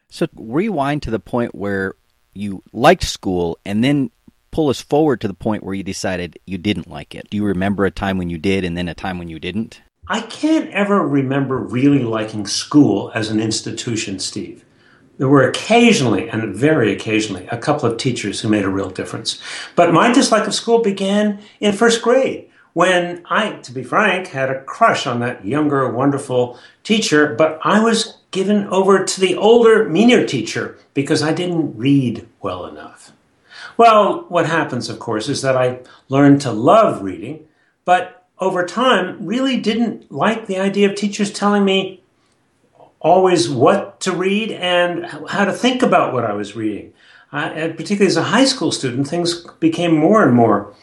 So 0.09 0.27
rewind 0.35 1.03
to 1.03 1.11
the 1.11 1.19
point 1.19 1.53
where 1.53 1.95
you 2.33 2.63
liked 2.71 3.03
school 3.03 3.59
and 3.65 3.83
then 3.83 4.09
pull 4.51 4.69
us 4.69 4.81
forward 4.81 5.21
to 5.21 5.27
the 5.27 5.33
point 5.33 5.63
where 5.63 5.75
you 5.75 5.83
decided 5.83 6.39
you 6.45 6.57
didn't 6.57 6.89
like 6.89 7.15
it? 7.15 7.29
Do 7.29 7.37
you 7.37 7.45
remember 7.45 7.85
a 7.85 7.91
time 7.91 8.17
when 8.17 8.29
you 8.29 8.37
did 8.37 8.63
and 8.63 8.77
then 8.77 8.87
a 8.87 8.93
time 8.93 9.17
when 9.17 9.29
you 9.29 9.39
didn't? 9.39 9.81
I 10.07 10.21
can't 10.21 10.69
ever 10.71 11.05
remember 11.05 11.57
really 11.57 11.99
liking 11.99 12.47
school 12.47 13.11
as 13.13 13.29
an 13.29 13.39
institution, 13.39 14.19
Steve. 14.19 14.65
There 15.17 15.27
were 15.27 15.47
occasionally, 15.47 16.29
and 16.29 16.55
very 16.55 16.93
occasionally, 16.93 17.45
a 17.51 17.57
couple 17.57 17.89
of 17.89 17.97
teachers 17.97 18.39
who 18.39 18.47
made 18.47 18.63
a 18.63 18.69
real 18.69 18.89
difference. 18.89 19.39
But 19.75 19.93
my 19.93 20.11
dislike 20.11 20.47
of 20.47 20.55
school 20.55 20.81
began 20.81 21.39
in 21.59 21.73
first 21.73 22.01
grade 22.01 22.49
when 22.73 23.23
I, 23.29 23.53
to 23.53 23.71
be 23.71 23.83
frank, 23.83 24.27
had 24.27 24.49
a 24.49 24.61
crush 24.63 25.07
on 25.07 25.19
that 25.19 25.45
younger, 25.45 25.91
wonderful 25.91 26.57
teacher, 26.83 27.35
but 27.35 27.59
I 27.63 27.83
was 27.83 28.17
given 28.31 28.67
over 28.67 29.03
to 29.03 29.19
the 29.19 29.35
older, 29.35 29.89
meaner 29.89 30.25
teacher 30.25 30.77
because 30.93 31.21
I 31.21 31.33
didn't 31.33 31.77
read 31.77 32.27
well 32.41 32.65
enough. 32.65 33.11
Well, 33.79 34.25
what 34.27 34.45
happens, 34.45 34.89
of 34.89 34.99
course, 34.99 35.29
is 35.29 35.41
that 35.41 35.55
I 35.55 35.79
learned 36.09 36.41
to 36.41 36.51
love 36.51 37.01
reading, 37.01 37.47
but 37.85 38.27
over 38.37 38.65
time 38.65 39.25
really 39.25 39.55
didn't 39.55 40.11
like 40.11 40.47
the 40.47 40.59
idea 40.59 40.89
of 40.89 40.97
teachers 40.97 41.31
telling 41.31 41.63
me 41.63 42.03
always 42.99 43.49
what 43.49 44.01
to 44.01 44.11
read 44.11 44.51
and 44.51 45.05
how 45.29 45.45
to 45.45 45.53
think 45.53 45.81
about 45.81 46.11
what 46.11 46.25
I 46.25 46.33
was 46.33 46.57
reading. 46.57 46.91
Uh, 47.31 47.69
particularly 47.69 48.07
as 48.07 48.17
a 48.17 48.23
high 48.23 48.43
school 48.43 48.73
student, 48.73 49.07
things 49.07 49.45
became 49.61 49.95
more 49.95 50.25
and 50.25 50.35
more 50.35 50.73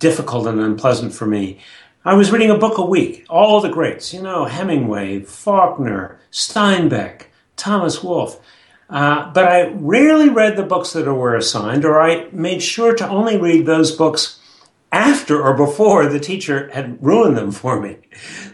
difficult 0.00 0.48
and 0.48 0.58
unpleasant 0.58 1.14
for 1.14 1.26
me. 1.26 1.60
I 2.04 2.14
was 2.14 2.32
reading 2.32 2.50
a 2.50 2.58
book 2.58 2.78
a 2.78 2.84
week, 2.84 3.26
all 3.30 3.60
the 3.60 3.68
greats, 3.68 4.12
you 4.12 4.20
know, 4.20 4.46
Hemingway, 4.46 5.20
Faulkner, 5.20 6.18
Steinbeck, 6.32 7.26
Thomas 7.54 8.02
Wolfe. 8.02 8.40
Uh, 8.88 9.30
but 9.32 9.44
I 9.44 9.68
rarely 9.70 10.28
read 10.28 10.56
the 10.56 10.62
books 10.62 10.92
that 10.92 11.12
were 11.12 11.34
assigned, 11.34 11.84
or 11.84 12.00
I 12.00 12.28
made 12.30 12.62
sure 12.62 12.94
to 12.94 13.08
only 13.08 13.36
read 13.36 13.66
those 13.66 13.92
books 13.92 14.38
after 14.92 15.42
or 15.42 15.54
before 15.54 16.06
the 16.06 16.20
teacher 16.20 16.70
had 16.72 17.02
ruined 17.02 17.36
them 17.36 17.50
for 17.50 17.80
me. 17.80 17.96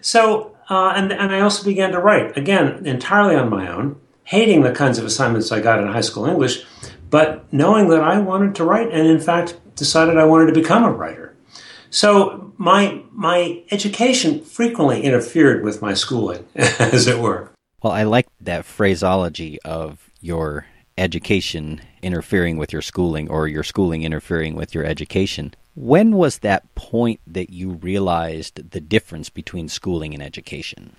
So, 0.00 0.56
uh, 0.70 0.94
and, 0.96 1.12
and 1.12 1.34
I 1.34 1.40
also 1.40 1.64
began 1.64 1.92
to 1.92 2.00
write, 2.00 2.36
again, 2.36 2.86
entirely 2.86 3.36
on 3.36 3.50
my 3.50 3.70
own, 3.70 4.00
hating 4.24 4.62
the 4.62 4.72
kinds 4.72 4.98
of 4.98 5.04
assignments 5.04 5.52
I 5.52 5.60
got 5.60 5.80
in 5.80 5.88
high 5.88 6.00
school 6.00 6.24
English, 6.24 6.64
but 7.10 7.52
knowing 7.52 7.88
that 7.90 8.00
I 8.00 8.18
wanted 8.18 8.54
to 8.56 8.64
write, 8.64 8.90
and 8.90 9.06
in 9.06 9.20
fact 9.20 9.58
decided 9.76 10.16
I 10.16 10.24
wanted 10.24 10.46
to 10.46 10.60
become 10.60 10.84
a 10.84 10.92
writer. 10.92 11.36
So 11.90 12.52
my 12.56 13.02
my 13.10 13.62
education 13.70 14.40
frequently 14.40 15.02
interfered 15.02 15.62
with 15.62 15.82
my 15.82 15.92
schooling, 15.92 16.46
as 16.54 17.06
it 17.06 17.18
were. 17.18 17.51
Well, 17.82 17.92
I 17.92 18.04
like 18.04 18.28
that 18.40 18.64
phraseology 18.64 19.60
of 19.62 20.08
your 20.20 20.66
education 20.96 21.80
interfering 22.00 22.56
with 22.56 22.72
your 22.72 22.82
schooling 22.82 23.28
or 23.28 23.48
your 23.48 23.64
schooling 23.64 24.04
interfering 24.04 24.54
with 24.54 24.72
your 24.72 24.84
education. 24.84 25.54
When 25.74 26.12
was 26.12 26.38
that 26.40 26.72
point 26.76 27.20
that 27.26 27.50
you 27.50 27.70
realized 27.70 28.70
the 28.70 28.80
difference 28.80 29.30
between 29.30 29.68
schooling 29.68 30.14
and 30.14 30.22
education? 30.22 30.94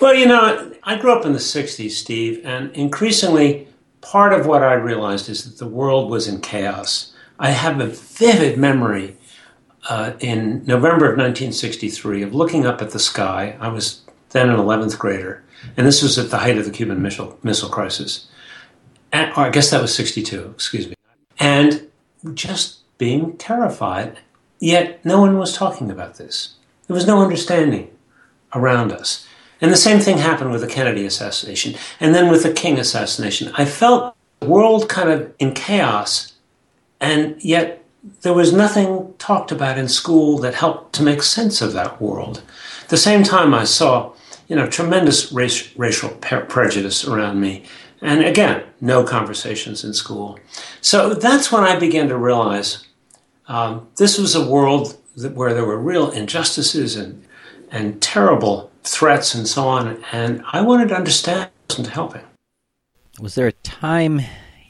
Well, 0.00 0.14
you 0.14 0.26
know, 0.26 0.72
I 0.82 0.96
grew 0.96 1.12
up 1.12 1.24
in 1.24 1.32
the 1.32 1.38
60s, 1.38 1.90
Steve, 1.90 2.40
and 2.44 2.74
increasingly 2.74 3.68
part 4.00 4.32
of 4.32 4.46
what 4.46 4.64
I 4.64 4.72
realized 4.72 5.28
is 5.28 5.44
that 5.44 5.58
the 5.58 5.70
world 5.70 6.10
was 6.10 6.26
in 6.26 6.40
chaos. 6.40 7.12
I 7.38 7.50
have 7.50 7.80
a 7.80 7.86
vivid 7.86 8.58
memory 8.58 9.16
uh, 9.88 10.14
in 10.18 10.64
November 10.64 11.04
of 11.04 11.18
1963 11.18 12.22
of 12.22 12.34
looking 12.34 12.66
up 12.66 12.82
at 12.82 12.90
the 12.90 12.98
sky. 12.98 13.56
I 13.60 13.68
was 13.68 14.00
then 14.30 14.48
an 14.48 14.56
11th 14.56 14.98
grader, 14.98 15.44
and 15.76 15.86
this 15.86 16.02
was 16.02 16.18
at 16.18 16.30
the 16.30 16.38
height 16.38 16.58
of 16.58 16.64
the 16.64 16.70
Cuban 16.70 17.02
Missile, 17.02 17.38
missile 17.42 17.68
crisis 17.68 18.28
and, 19.12 19.32
I 19.34 19.50
guess 19.50 19.70
that 19.70 19.82
was 19.82 19.94
62, 19.94 20.50
excuse 20.54 20.88
me. 20.88 20.94
And 21.38 21.88
just 22.34 22.80
being 22.98 23.36
terrified 23.36 24.18
yet 24.60 25.02
no 25.04 25.20
one 25.20 25.38
was 25.38 25.56
talking 25.56 25.90
about 25.90 26.16
this. 26.16 26.54
There 26.86 26.94
was 26.94 27.06
no 27.06 27.22
understanding 27.22 27.90
around 28.54 28.92
us. 28.92 29.26
And 29.60 29.72
the 29.72 29.76
same 29.76 30.00
thing 30.00 30.18
happened 30.18 30.52
with 30.52 30.60
the 30.60 30.66
Kennedy 30.66 31.04
assassination 31.04 31.74
and 31.98 32.14
then 32.14 32.30
with 32.30 32.42
the 32.42 32.52
King 32.52 32.78
assassination. 32.78 33.52
I 33.56 33.64
felt 33.64 34.14
the 34.40 34.46
world 34.46 34.88
kind 34.88 35.10
of 35.10 35.34
in 35.38 35.52
chaos, 35.52 36.32
and 37.00 37.42
yet 37.42 37.84
there 38.22 38.32
was 38.32 38.52
nothing 38.52 39.14
talked 39.18 39.52
about 39.52 39.76
in 39.76 39.88
school 39.88 40.38
that 40.38 40.54
helped 40.54 40.94
to 40.94 41.02
make 41.02 41.22
sense 41.22 41.60
of 41.60 41.74
that 41.74 42.00
world. 42.00 42.42
At 42.82 42.88
the 42.88 42.96
same 42.96 43.22
time, 43.22 43.52
I 43.52 43.64
saw, 43.64 44.12
you 44.50 44.56
know, 44.56 44.66
tremendous 44.66 45.32
race, 45.32 45.74
racial 45.78 46.10
prejudice 46.10 47.06
around 47.06 47.40
me. 47.40 47.62
And 48.02 48.24
again, 48.24 48.64
no 48.80 49.04
conversations 49.04 49.84
in 49.84 49.94
school. 49.94 50.40
So 50.80 51.14
that's 51.14 51.52
when 51.52 51.62
I 51.62 51.78
began 51.78 52.08
to 52.08 52.16
realize 52.16 52.84
um, 53.46 53.86
this 53.96 54.18
was 54.18 54.34
a 54.34 54.44
world 54.44 54.98
that, 55.16 55.34
where 55.34 55.54
there 55.54 55.64
were 55.64 55.78
real 55.78 56.10
injustices 56.10 56.96
and, 56.96 57.24
and 57.70 58.02
terrible 58.02 58.72
threats 58.82 59.36
and 59.36 59.46
so 59.46 59.68
on. 59.68 60.02
And 60.10 60.42
I 60.52 60.62
wanted 60.62 60.88
to 60.88 60.96
understand 60.96 61.50
and 61.78 61.86
helping. 61.86 62.22
Was 63.20 63.36
there 63.36 63.46
a 63.46 63.52
time 63.52 64.20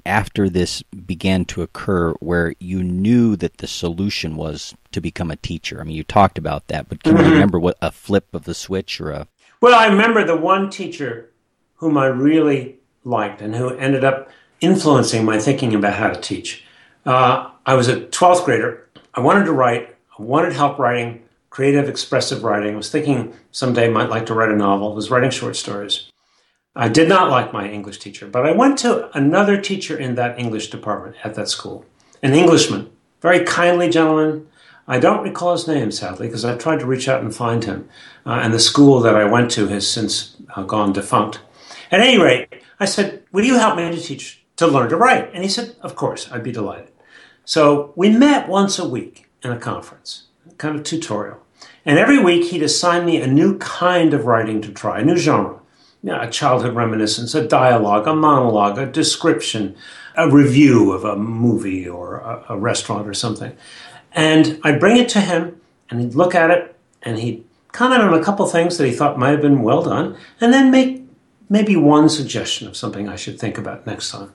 after 0.04 0.50
this 0.50 0.82
began 0.82 1.46
to 1.46 1.62
occur 1.62 2.12
where 2.20 2.54
you 2.60 2.82
knew 2.82 3.34
that 3.37 3.58
the 3.58 3.66
solution 3.66 4.37
was 4.37 4.75
to 4.92 5.00
become 5.00 5.30
a 5.30 5.37
teacher? 5.37 5.80
I 5.80 5.84
mean, 5.84 5.96
you 5.96 6.04
talked 6.04 6.37
about 6.37 6.66
that, 6.66 6.90
but 6.90 7.02
can 7.02 7.14
mm-hmm. 7.14 7.25
you 7.25 7.32
remember 7.32 7.58
what 7.58 7.78
a 7.80 7.90
flip 7.90 8.34
of 8.34 8.44
the 8.44 8.54
switch 8.54 9.00
or 9.00 9.12
a. 9.12 9.26
Well, 9.61 9.79
I 9.79 9.88
remember 9.88 10.25
the 10.25 10.37
one 10.37 10.71
teacher 10.71 11.31
whom 11.76 11.99
I 11.99 12.07
really 12.07 12.76
liked 13.05 13.43
and 13.43 13.55
who 13.55 13.71
ended 13.76 14.05
up 14.05 14.31
influencing 14.61 15.25
my 15.25 15.38
thinking 15.38 15.75
about 15.75 15.95
how 15.95 16.09
to 16.09 16.21
teach. 16.21 16.64
Uh, 17.05 17.50
I 17.67 17.75
was 17.75 17.87
a 17.88 18.00
12th 18.00 18.47
grader. 18.47 18.88
I 19.12 19.21
wanted 19.21 19.45
to 19.45 19.52
write, 19.52 19.95
I 20.19 20.23
wanted 20.23 20.55
help 20.55 20.79
writing, 20.79 21.23
creative, 21.50 21.90
expressive 21.90 22.43
writing. 22.43 22.73
I 22.73 22.76
was 22.76 22.90
thinking 22.90 23.35
someday 23.52 23.87
I 23.87 23.90
might 23.90 24.09
like 24.09 24.25
to 24.26 24.35
write 24.35 24.50
a 24.50 24.57
novel, 24.57 24.93
I 24.93 24.95
was 24.95 25.11
writing 25.11 25.31
short 25.31 25.57
stories. 25.57 26.11
I 26.75 26.88
did 26.88 27.09
not 27.09 27.31
like 27.31 27.52
my 27.52 27.69
English 27.69 27.99
teacher, 27.99 28.26
but 28.29 28.47
I 28.47 28.52
went 28.52 28.79
to 28.79 29.14
another 29.17 29.61
teacher 29.61 29.99
in 29.99 30.14
that 30.14 30.38
English 30.38 30.71
department 30.71 31.17
at 31.25 31.35
that 31.35 31.49
school, 31.49 31.85
an 32.23 32.33
Englishman, 32.33 32.90
very 33.21 33.45
kindly 33.45 33.90
gentleman. 33.90 34.47
I 34.90 34.99
don't 34.99 35.23
recall 35.23 35.52
his 35.52 35.68
name, 35.68 35.92
sadly, 35.92 36.26
because 36.26 36.44
I 36.44 36.56
tried 36.56 36.80
to 36.80 36.87
reach 36.87 37.06
out 37.06 37.23
and 37.23 37.32
find 37.32 37.62
him. 37.62 37.88
Uh, 38.26 38.40
and 38.42 38.52
the 38.52 38.59
school 38.59 38.99
that 39.02 39.14
I 39.14 39.25
went 39.25 39.52
to 39.52 39.68
has 39.68 39.88
since 39.88 40.37
uh, 40.56 40.64
gone 40.64 40.92
defunct. 40.92 41.38
At 41.92 42.00
any 42.00 42.20
rate, 42.20 42.49
I 42.80 42.87
said, 42.87 43.23
Will 43.30 43.44
you 43.44 43.56
help 43.56 43.76
me 43.76 43.88
to 43.88 44.00
teach, 44.00 44.42
to 44.56 44.66
learn 44.66 44.88
to 44.88 44.97
write? 44.97 45.30
And 45.32 45.44
he 45.44 45.49
said, 45.49 45.76
Of 45.80 45.94
course, 45.94 46.28
I'd 46.32 46.42
be 46.42 46.50
delighted. 46.50 46.90
So 47.44 47.92
we 47.94 48.11
met 48.11 48.49
once 48.49 48.80
a 48.80 48.88
week 48.88 49.30
in 49.44 49.52
a 49.52 49.59
conference, 49.61 50.25
kind 50.59 50.75
of 50.75 50.82
tutorial. 50.82 51.38
And 51.87 51.97
every 51.97 52.18
week 52.18 52.50
he'd 52.50 52.64
assign 52.64 53.06
me 53.06 53.20
a 53.20 53.28
new 53.28 53.59
kind 53.59 54.12
of 54.12 54.26
writing 54.26 54.61
to 54.62 54.73
try, 54.73 54.99
a 54.99 55.04
new 55.04 55.16
genre 55.16 55.61
a 56.09 56.30
childhood 56.30 56.75
reminiscence, 56.75 57.35
a 57.35 57.47
dialogue, 57.47 58.06
a 58.06 58.14
monologue, 58.14 58.78
a 58.78 58.87
description, 58.87 59.76
a 60.16 60.30
review 60.30 60.92
of 60.92 61.04
a 61.04 61.16
movie 61.16 61.88
or 61.88 62.16
a, 62.16 62.44
a 62.50 62.59
restaurant 62.59 63.06
or 63.06 63.14
something. 63.14 63.54
And 64.12 64.61
I'd 64.64 64.81
bring 64.81 64.97
it 64.97 65.09
to 65.11 65.21
him, 65.21 65.61
and 65.88 66.00
he'd 66.00 66.14
look 66.14 66.35
at 66.35 66.50
it, 66.50 66.76
and 67.02 67.19
he'd 67.19 67.45
comment 67.73 68.02
on 68.02 68.14
a 68.14 68.23
couple 68.23 68.47
things 68.47 68.79
that 68.79 68.87
he 68.87 68.93
thought 68.93 69.19
might 69.19 69.31
have 69.31 69.40
been 69.40 69.62
well 69.62 69.83
done, 69.83 70.17
and 70.40 70.52
then 70.52 70.71
make 70.71 71.05
maybe 71.49 71.76
one 71.76 72.09
suggestion 72.09 72.69
of 72.69 72.76
something 72.76 73.09
I 73.09 73.17
should 73.17 73.38
think 73.38 73.59
about 73.59 73.87
next 73.87 74.11
time. 74.11 74.33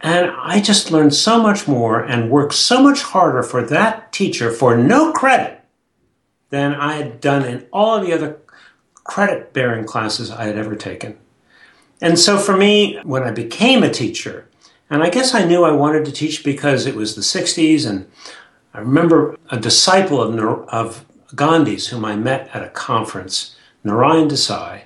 And 0.00 0.30
I 0.30 0.60
just 0.60 0.90
learned 0.90 1.14
so 1.14 1.42
much 1.42 1.66
more 1.66 2.00
and 2.00 2.30
worked 2.30 2.54
so 2.54 2.82
much 2.82 3.02
harder 3.02 3.42
for 3.42 3.62
that 3.62 4.12
teacher 4.12 4.50
for 4.50 4.76
no 4.76 5.12
credit 5.12 5.60
than 6.50 6.74
I 6.74 6.94
had 6.94 7.20
done 7.20 7.44
in 7.44 7.66
all 7.72 7.96
of 7.96 8.06
the 8.06 8.12
other 8.12 8.38
credit 9.04 9.52
bearing 9.52 9.84
classes 9.84 10.30
I 10.30 10.44
had 10.44 10.56
ever 10.56 10.76
taken. 10.76 11.18
And 12.00 12.18
so 12.18 12.38
for 12.38 12.56
me, 12.56 12.98
when 13.02 13.24
I 13.24 13.32
became 13.32 13.82
a 13.82 13.90
teacher, 13.90 14.48
and 14.88 15.02
I 15.02 15.10
guess 15.10 15.34
I 15.34 15.44
knew 15.44 15.64
I 15.64 15.72
wanted 15.72 16.04
to 16.04 16.12
teach 16.12 16.44
because 16.44 16.86
it 16.86 16.94
was 16.94 17.14
the 17.14 17.22
60s, 17.22 17.88
and 17.88 18.08
I 18.78 18.82
remember 18.82 19.36
a 19.50 19.58
disciple 19.58 20.22
of, 20.22 20.38
of 20.68 21.04
Gandhi's 21.34 21.88
whom 21.88 22.04
I 22.04 22.14
met 22.14 22.48
at 22.54 22.62
a 22.62 22.68
conference, 22.68 23.56
Narayan 23.82 24.28
Desai, 24.28 24.82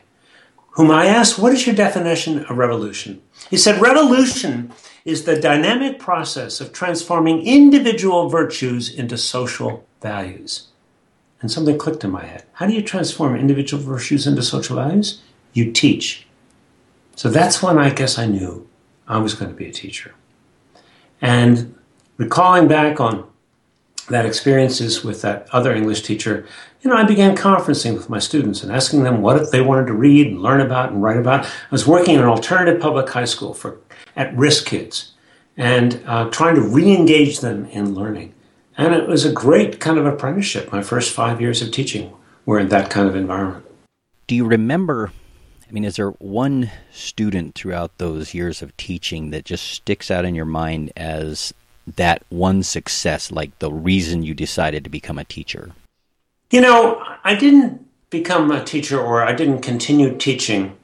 whom 0.70 0.90
I 0.90 1.04
asked, 1.04 1.38
What 1.38 1.52
is 1.52 1.66
your 1.66 1.76
definition 1.76 2.42
of 2.46 2.56
revolution? 2.56 3.20
He 3.50 3.58
said, 3.58 3.82
Revolution 3.82 4.72
is 5.04 5.24
the 5.24 5.38
dynamic 5.38 5.98
process 5.98 6.58
of 6.58 6.72
transforming 6.72 7.46
individual 7.46 8.30
virtues 8.30 8.90
into 8.90 9.18
social 9.18 9.86
values. 10.00 10.68
And 11.42 11.52
something 11.52 11.76
clicked 11.76 12.02
in 12.02 12.12
my 12.12 12.24
head. 12.24 12.44
How 12.54 12.66
do 12.66 12.72
you 12.72 12.80
transform 12.80 13.36
individual 13.36 13.82
virtues 13.82 14.26
into 14.26 14.42
social 14.42 14.76
values? 14.76 15.20
You 15.52 15.70
teach. 15.70 16.26
So 17.14 17.28
that's 17.28 17.62
when 17.62 17.76
I 17.76 17.90
guess 17.90 18.16
I 18.16 18.24
knew 18.24 18.66
I 19.06 19.18
was 19.18 19.34
going 19.34 19.50
to 19.50 19.56
be 19.56 19.66
a 19.66 19.72
teacher. 19.72 20.14
And 21.20 21.74
recalling 22.16 22.68
back 22.68 22.98
on 22.98 23.28
that 24.08 24.26
experiences 24.26 25.04
with 25.04 25.22
that 25.22 25.48
other 25.52 25.74
English 25.74 26.02
teacher, 26.02 26.46
you 26.82 26.90
know, 26.90 26.96
I 26.96 27.04
began 27.04 27.36
conferencing 27.36 27.94
with 27.94 28.10
my 28.10 28.18
students 28.18 28.62
and 28.62 28.72
asking 28.72 29.04
them 29.04 29.22
what 29.22 29.52
they 29.52 29.60
wanted 29.60 29.86
to 29.86 29.92
read 29.92 30.26
and 30.26 30.42
learn 30.42 30.60
about 30.60 30.90
and 30.90 31.02
write 31.02 31.16
about. 31.16 31.44
I 31.44 31.50
was 31.70 31.86
working 31.86 32.16
in 32.16 32.20
an 32.20 32.26
alternative 32.26 32.80
public 32.80 33.08
high 33.08 33.24
school 33.24 33.54
for 33.54 33.78
at-risk 34.16 34.66
kids 34.66 35.12
and 35.56 36.02
uh, 36.06 36.28
trying 36.30 36.56
to 36.56 36.62
re-engage 36.62 37.40
them 37.40 37.66
in 37.66 37.94
learning. 37.94 38.34
And 38.76 38.94
it 38.94 39.06
was 39.06 39.24
a 39.24 39.32
great 39.32 39.80
kind 39.80 39.98
of 39.98 40.06
apprenticeship. 40.06 40.72
My 40.72 40.82
first 40.82 41.12
five 41.12 41.40
years 41.40 41.62
of 41.62 41.70
teaching 41.70 42.12
were 42.46 42.58
in 42.58 42.68
that 42.68 42.90
kind 42.90 43.08
of 43.08 43.14
environment. 43.14 43.64
Do 44.26 44.34
you 44.34 44.46
remember? 44.46 45.12
I 45.68 45.72
mean, 45.72 45.84
is 45.84 45.96
there 45.96 46.10
one 46.10 46.70
student 46.90 47.54
throughout 47.54 47.98
those 47.98 48.34
years 48.34 48.62
of 48.62 48.76
teaching 48.76 49.30
that 49.30 49.44
just 49.44 49.66
sticks 49.66 50.10
out 50.10 50.24
in 50.24 50.34
your 50.34 50.46
mind 50.46 50.92
as 50.96 51.54
that 51.86 52.22
one 52.28 52.62
success, 52.62 53.30
like 53.30 53.58
the 53.58 53.72
reason 53.72 54.22
you 54.22 54.34
decided 54.34 54.84
to 54.84 54.90
become 54.90 55.18
a 55.18 55.24
teacher? 55.24 55.72
You 56.50 56.60
know, 56.60 57.02
I 57.24 57.34
didn't 57.34 57.86
become 58.10 58.50
a 58.50 58.64
teacher 58.64 59.00
or 59.00 59.22
I 59.22 59.32
didn't 59.32 59.62
continue 59.62 60.16
teaching 60.16 60.76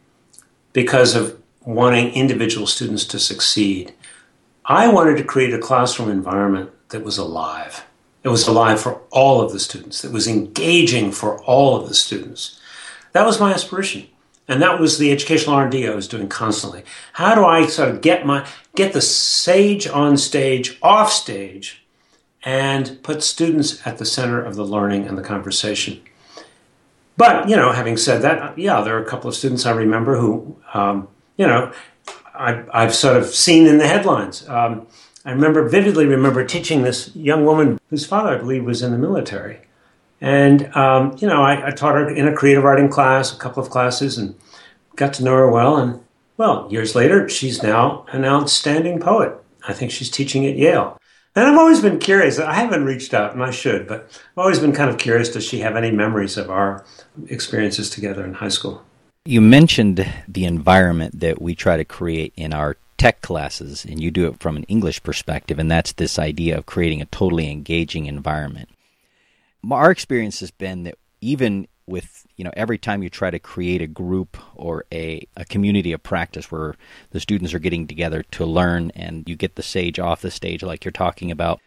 because 0.73 1.15
of 1.15 1.39
wanting 1.65 2.13
individual 2.15 2.67
students 2.67 3.05
to 3.05 3.19
succeed. 3.19 3.93
I 4.65 4.89
wanted 4.89 5.19
to 5.19 5.25
create 5.25 5.53
a 5.53 5.59
classroom 5.59 6.11
environment 6.11 6.71
that 6.89 7.05
was 7.05 7.19
alive. 7.19 7.85
It 8.23 8.29
was 8.29 8.47
alive 8.47 8.81
for 8.81 9.01
all 9.11 9.41
of 9.41 9.53
the 9.53 9.61
students. 9.61 10.05
It 10.05 10.13
was 10.13 10.27
engaging 10.27 11.13
for 11.13 11.43
all 11.45 11.77
of 11.77 11.89
the 11.89 11.95
students. 11.95 12.61
That 13.13 13.27
was 13.27 13.41
my 13.41 13.53
aspiration. 13.53 14.09
And 14.49 14.63
that 14.63 14.81
was 14.81 14.97
the 14.97 15.13
educational 15.13 15.55
R&D 15.55 15.87
I 15.87 15.95
was 15.95 16.09
doing 16.09 16.29
constantly. 16.29 16.83
How 17.13 17.35
do 17.35 17.45
I 17.45 17.67
sort 17.67 17.91
of 17.91 18.01
get 18.01 18.25
my 18.25 18.47
get 18.75 18.95
the 18.95 19.03
sage 19.03 19.87
on 19.87 20.17
stage, 20.17 20.79
off 20.83 21.13
stage, 21.13 21.85
and 22.43 22.99
put 23.03 23.23
students 23.23 23.87
at 23.87 23.99
the 23.99 24.07
center 24.07 24.43
of 24.43 24.57
the 24.57 24.65
learning 24.65 25.07
and 25.07 25.19
the 25.19 25.23
conversation? 25.23 26.01
But 27.19 27.49
you 27.49 27.57
know, 27.57 27.73
having 27.73 27.99
said 27.99 28.23
that, 28.23 28.59
yeah, 28.59 28.81
there 28.81 28.97
are 28.97 29.03
a 29.03 29.09
couple 29.09 29.29
of 29.29 29.37
students 29.37 29.67
I 29.67 29.73
remember 29.73 30.17
who, 30.17 30.57
um, 30.73 31.09
you 31.37 31.47
know, 31.47 31.73
I, 32.35 32.65
have 32.73 32.95
sort 32.95 33.17
of 33.17 33.27
seen 33.27 33.67
in 33.67 33.79
the 33.79 33.87
headlines. 33.87 34.49
Um, 34.49 34.87
I 35.25 35.33
remember 35.33 35.69
vividly 35.69 36.07
remember 36.07 36.45
teaching 36.45 36.83
this 36.83 37.15
young 37.15 37.45
woman 37.45 37.79
whose 37.91 38.07
father, 38.07 38.37
I 38.37 38.39
believe, 38.39 38.65
was 38.65 38.83
in 38.83 38.93
the 38.93 38.99
military. 38.99 39.59
And, 40.21 40.75
um, 40.77 41.17
you 41.19 41.29
know, 41.29 41.43
I, 41.43 41.69
I, 41.69 41.71
taught 41.71 41.95
her 41.95 42.09
in 42.09 42.27
a 42.27 42.35
creative 42.35 42.65
writing 42.65 42.89
class, 42.89 43.33
a 43.33 43.39
couple 43.39 43.63
of 43.63 43.71
classes, 43.71 44.19
and 44.19 44.35
got 44.97 45.13
to 45.15 45.25
know 45.25 45.35
her 45.35 45.51
well. 45.51 45.77
And, 45.77 46.01
well, 46.37 46.67
years 46.71 46.97
later, 46.97 47.29
she's 47.29 47.63
now 47.63 48.05
an 48.11 48.25
outstanding 48.25 48.99
poet. 48.99 49.33
I 49.69 49.73
think 49.73 49.93
she's 49.93 50.11
teaching 50.11 50.45
at 50.47 50.57
Yale. 50.57 50.99
And 51.37 51.47
I've 51.47 51.59
always 51.59 51.81
been 51.81 52.01
curious. 52.01 52.41
I 52.41 52.55
haven't 52.55 52.85
reached 52.85 53.15
out, 53.15 53.33
and 53.33 53.45
I 53.45 53.53
should, 53.53 53.87
but 53.87 54.09
I've 54.11 54.39
always 54.39 54.59
been 54.59 54.73
kind 54.73 54.91
of 54.91 54.99
curious 54.99 55.29
does 55.29 55.45
she 55.45 55.61
have 55.61 55.77
any 55.77 55.93
memories 55.93 56.37
of 56.37 56.51
our 56.51 56.85
experiences 57.29 57.91
together 57.91 58.25
in 58.25 58.35
high 58.35 58.49
school? 58.49 58.83
You 59.25 59.41
mentioned 59.41 60.05
the 60.27 60.47
environment 60.47 61.21
that 61.21 61.41
we 61.41 61.55
try 61.55 61.77
to 61.77 61.85
create 61.85 62.33
in 62.37 62.53
our 62.53 62.77
tech 62.97 63.21
classes, 63.21 63.85
and 63.85 64.03
you 64.03 64.11
do 64.11 64.27
it 64.27 64.41
from 64.41 64.57
an 64.57 64.65
English 64.65 65.03
perspective, 65.05 65.61
and 65.61 65.71
that's 65.71 65.93
this 65.93 66.19
idea 66.19 66.59
of 66.59 66.67
creating 66.67 67.01
a 67.01 67.07
totally 67.07 67.51
engaging 67.51 68.07
environment. 68.07 68.69
Our 69.71 69.91
experience 69.91 70.41
has 70.41 70.51
been 70.51 70.85
that 70.85 70.97
even 71.21 71.69
with 71.87 72.27
you 72.37 72.45
know 72.45 72.53
every 72.55 72.79
time 72.79 73.03
you 73.03 73.09
try 73.09 73.31
to 73.31 73.39
create 73.39 73.81
a 73.81 73.87
group 73.87 74.37
or 74.55 74.85
a, 74.93 75.27
a 75.37 75.45
community 75.45 75.93
of 75.93 76.03
practice 76.03 76.51
where 76.51 76.75
the 77.11 77.21
students 77.21 77.55
are 77.55 77.59
getting 77.59 77.87
together 77.87 78.23
to 78.23 78.45
learn 78.45 78.93
and 78.95 79.29
you 79.29 79.35
get 79.35 79.57
the 79.57 79.63
sage 79.63 79.99
off 79.99 80.21
the 80.21 80.31
stage 80.31 80.63
like 80.63 80.85
you're 80.85 80.93
talking 80.93 81.31
about 81.31 81.61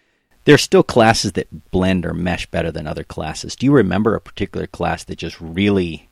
there's 0.45 0.61
still 0.61 0.83
classes 0.83 1.33
that 1.33 1.71
blend 1.71 2.05
or 2.05 2.13
mesh 2.13 2.47
better 2.47 2.71
than 2.71 2.87
other 2.87 3.03
classes. 3.03 3.55
Do 3.55 3.65
you 3.65 3.71
remember 3.71 4.15
a 4.15 4.21
particular 4.21 4.65
class 4.65 5.03
that 5.03 5.17
just 5.17 5.39
really 5.39 6.07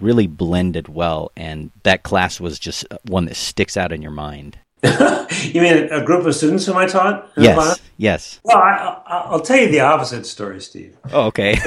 really 0.00 0.28
blended 0.28 0.88
well 0.88 1.32
and 1.36 1.72
that 1.82 2.04
class 2.04 2.38
was 2.38 2.58
just 2.58 2.86
one 3.06 3.24
that 3.24 3.34
sticks 3.34 3.76
out 3.76 3.92
in 3.92 4.00
your 4.00 4.12
mind 4.12 4.56
you 5.42 5.60
mean 5.60 5.88
a 5.90 6.04
group 6.04 6.24
of 6.24 6.34
students 6.34 6.66
whom 6.66 6.76
I 6.76 6.86
taught? 6.86 7.30
yes. 7.36 7.80
Yes. 7.98 8.40
Well, 8.44 8.56
I, 8.56 9.28
will 9.30 9.40
tell 9.40 9.58
you 9.58 9.68
the 9.70 9.80
opposite 9.80 10.24
story, 10.24 10.60
Steve. 10.60 10.96
Oh, 11.12 11.26
okay. 11.26 11.54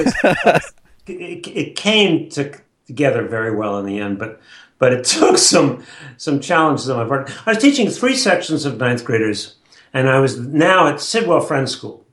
it, 1.06 1.46
it, 1.46 1.76
came 1.76 2.30
to, 2.30 2.58
together 2.86 3.28
very 3.28 3.54
well 3.54 3.78
in 3.78 3.84
the 3.84 3.98
end, 3.98 4.18
but 4.18 4.40
but 4.78 4.92
it 4.92 5.04
took 5.16 5.36
some 5.36 5.84
some 6.16 6.40
challenges 6.40 6.88
on 6.88 6.96
my 6.96 7.04
part. 7.06 7.30
I 7.46 7.50
was 7.50 7.62
teaching 7.62 7.88
three 7.90 8.16
sections 8.16 8.64
of 8.64 8.78
ninth 8.78 9.04
graders, 9.04 9.56
and 9.92 10.08
I 10.08 10.20
was 10.20 10.38
now 10.38 10.88
at 10.88 11.00
Sidwell 11.00 11.40
Friends 11.40 11.70
School, 11.70 12.04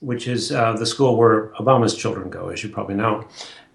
which 0.00 0.26
is 0.26 0.50
uh, 0.50 0.72
the 0.72 0.86
school 0.86 1.16
where 1.16 1.52
Obama's 1.60 1.94
children 1.94 2.30
go, 2.30 2.48
as 2.48 2.64
you 2.64 2.68
probably 2.68 2.96
know. 2.96 3.26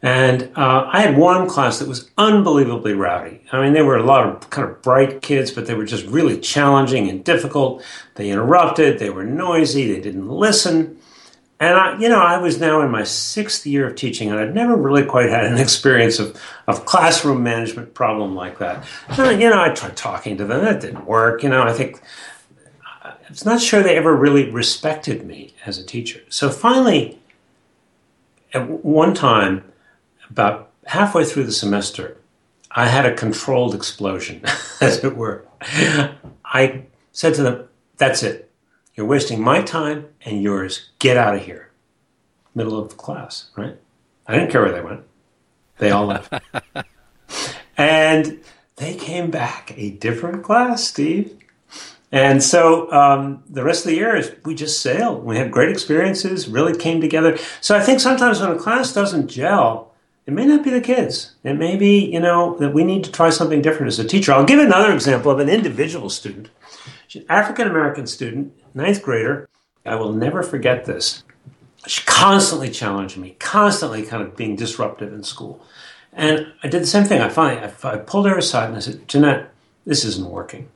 And 0.03 0.51
uh, 0.57 0.89
I 0.91 1.01
had 1.01 1.17
one 1.17 1.48
class 1.48 1.79
that 1.79 1.88
was 1.88 2.12
unbelievably 2.17 2.93
rowdy. 2.93 3.39
I 3.53 3.63
mean, 3.63 3.72
they 3.72 3.81
were 3.81 3.95
a 3.95 4.03
lot 4.03 4.27
of 4.27 4.50
kind 4.50 4.69
of 4.69 4.81
bright 4.81 5.22
kids, 5.22 5.50
but 5.50 5.65
they 5.65 5.75
were 5.75 5.86
just 5.86 6.05
really 6.07 6.38
challenging 6.41 7.10
and 7.10 7.24
difficult. 7.24 7.81
They 8.15 8.29
interrupted, 8.29 9.00
they 9.00 9.10
were 9.10 9.24
noisy, 9.24 9.93
they 9.93 10.01
didn't 10.01 10.27
listen. 10.27 10.98
And 11.57 11.77
I, 11.77 11.98
you 11.98 12.10
know, 12.10 12.19
I 12.19 12.38
was 12.38 12.60
now 12.60 12.81
in 12.81 12.91
my 12.91 13.05
sixth 13.05 13.65
year 13.65 13.88
of 13.88 13.95
teaching, 13.95 14.29
and 14.29 14.38
I'd 14.38 14.53
never 14.53 14.75
really 14.75 15.05
quite 15.05 15.29
had 15.29 15.45
an 15.45 15.57
experience 15.57 16.19
of, 16.19 16.38
of 16.67 16.86
classroom 16.86 17.41
management 17.41 17.93
problem 17.93 18.36
like 18.36 18.60
that. 18.60 18.83
And, 19.07 19.41
you 19.41 19.50
know, 19.50 19.62
I 19.62 19.69
tried 19.69 19.95
talking 19.95 20.36
to 20.36 20.43
them, 20.43 20.65
that 20.65 20.81
didn't 20.81 21.05
work. 21.05 21.43
You 21.43 21.50
know, 21.50 21.63
I 21.63 21.72
think 21.72 22.01
I'm 23.03 23.15
not 23.45 23.62
sure 23.62 23.81
they 23.81 23.95
ever 23.95 24.13
really 24.13 24.51
respected 24.51 25.25
me 25.25 25.53
as 25.65 25.77
a 25.77 25.86
teacher. 25.86 26.19
So 26.27 26.50
finally, 26.50 27.19
at 28.53 28.69
one 28.69 29.13
time, 29.13 29.63
about 30.33 30.71
halfway 30.87 31.23
through 31.25 31.43
the 31.43 31.51
semester, 31.51 32.17
I 32.71 32.87
had 32.87 33.05
a 33.05 33.13
controlled 33.13 33.75
explosion, 33.75 34.41
as 34.81 35.03
it 35.03 35.15
were. 35.15 35.45
I 36.43 36.85
said 37.11 37.35
to 37.35 37.43
them, 37.43 37.69
That's 37.97 38.23
it. 38.23 38.49
You're 38.95 39.05
wasting 39.05 39.41
my 39.41 39.61
time 39.61 40.07
and 40.25 40.41
yours. 40.41 40.89
Get 40.97 41.17
out 41.17 41.35
of 41.35 41.45
here. 41.45 41.69
Middle 42.55 42.79
of 42.79 42.89
the 42.89 42.95
class, 42.95 43.51
right? 43.55 43.77
I 44.25 44.33
didn't 44.33 44.49
care 44.49 44.63
where 44.63 44.71
they 44.71 44.81
went. 44.81 45.01
They 45.77 45.91
all 45.91 46.07
left. 46.07 46.33
and 47.77 48.39
they 48.77 48.95
came 48.95 49.29
back 49.29 49.73
a 49.77 49.91
different 49.91 50.43
class, 50.43 50.83
Steve. 50.83 51.37
And 52.11 52.43
so 52.43 52.91
um, 52.91 53.43
the 53.49 53.63
rest 53.63 53.85
of 53.85 53.91
the 53.91 53.97
year, 53.97 54.23
we 54.45 54.55
just 54.55 54.81
sailed. 54.81 55.23
We 55.23 55.37
had 55.37 55.51
great 55.51 55.69
experiences, 55.69 56.47
really 56.47 56.75
came 56.77 57.01
together. 57.01 57.37
So 57.61 57.75
I 57.75 57.81
think 57.81 57.99
sometimes 57.99 58.39
when 58.39 58.51
a 58.51 58.55
class 58.55 58.93
doesn't 58.93 59.27
gel, 59.27 59.92
it 60.25 60.34
may 60.34 60.46
not 60.46 60.63
be 60.63 60.70
the 60.70 60.82
kids. 60.82 61.36
It 61.44 61.56
may 61.56 61.75
be, 61.75 62.06
you 62.06 62.20
know, 62.20 62.58
that 62.58 62.74
we 62.74 62.84
need 62.84 63.03
to 63.03 63.12
try 63.12 63.30
something 63.30 63.62
different 63.62 63.88
as 63.88 64.00
a 64.00 64.08
teacher. 64.08 64.32
I'll 64.32 64.46
give 64.46 64.60
another 64.60 64.94
example 64.94 65.32
of 65.32 65.39
an 65.39 65.50
individual 65.50 66.10
student. 66.10 66.50
She's 67.08 67.24
an 67.24 67.32
African 67.32 67.68
American 67.68 68.08
student, 68.08 68.53
ninth 68.74 69.01
grader. 69.01 69.50
I 69.86 69.96
will 69.96 70.13
never 70.13 70.42
forget 70.42 70.86
this. 70.86 71.24
She 71.86 72.01
constantly 72.06 72.70
challenged 72.70 73.18
me, 73.18 73.36
constantly 73.39 74.03
kind 74.03 74.24
of 74.24 74.38
being 74.38 74.56
disruptive 74.56 75.12
in 75.12 75.24
school. 75.24 75.65
And 76.13 76.53
I 76.63 76.70
did 76.70 76.82
the 76.82 76.88
same 76.88 77.03
thing. 77.03 77.22
I 77.22 77.27
finally 77.27 77.62
I, 77.62 77.89
I 77.89 77.98
pulled 77.98 78.27
her 78.27 78.38
aside 78.38 78.68
and 78.68 78.77
I 78.77 78.80
said, 78.80 79.08
Jeanette, 79.08 79.50
this 79.86 80.06
isn't 80.06 80.30
working. 80.30 80.70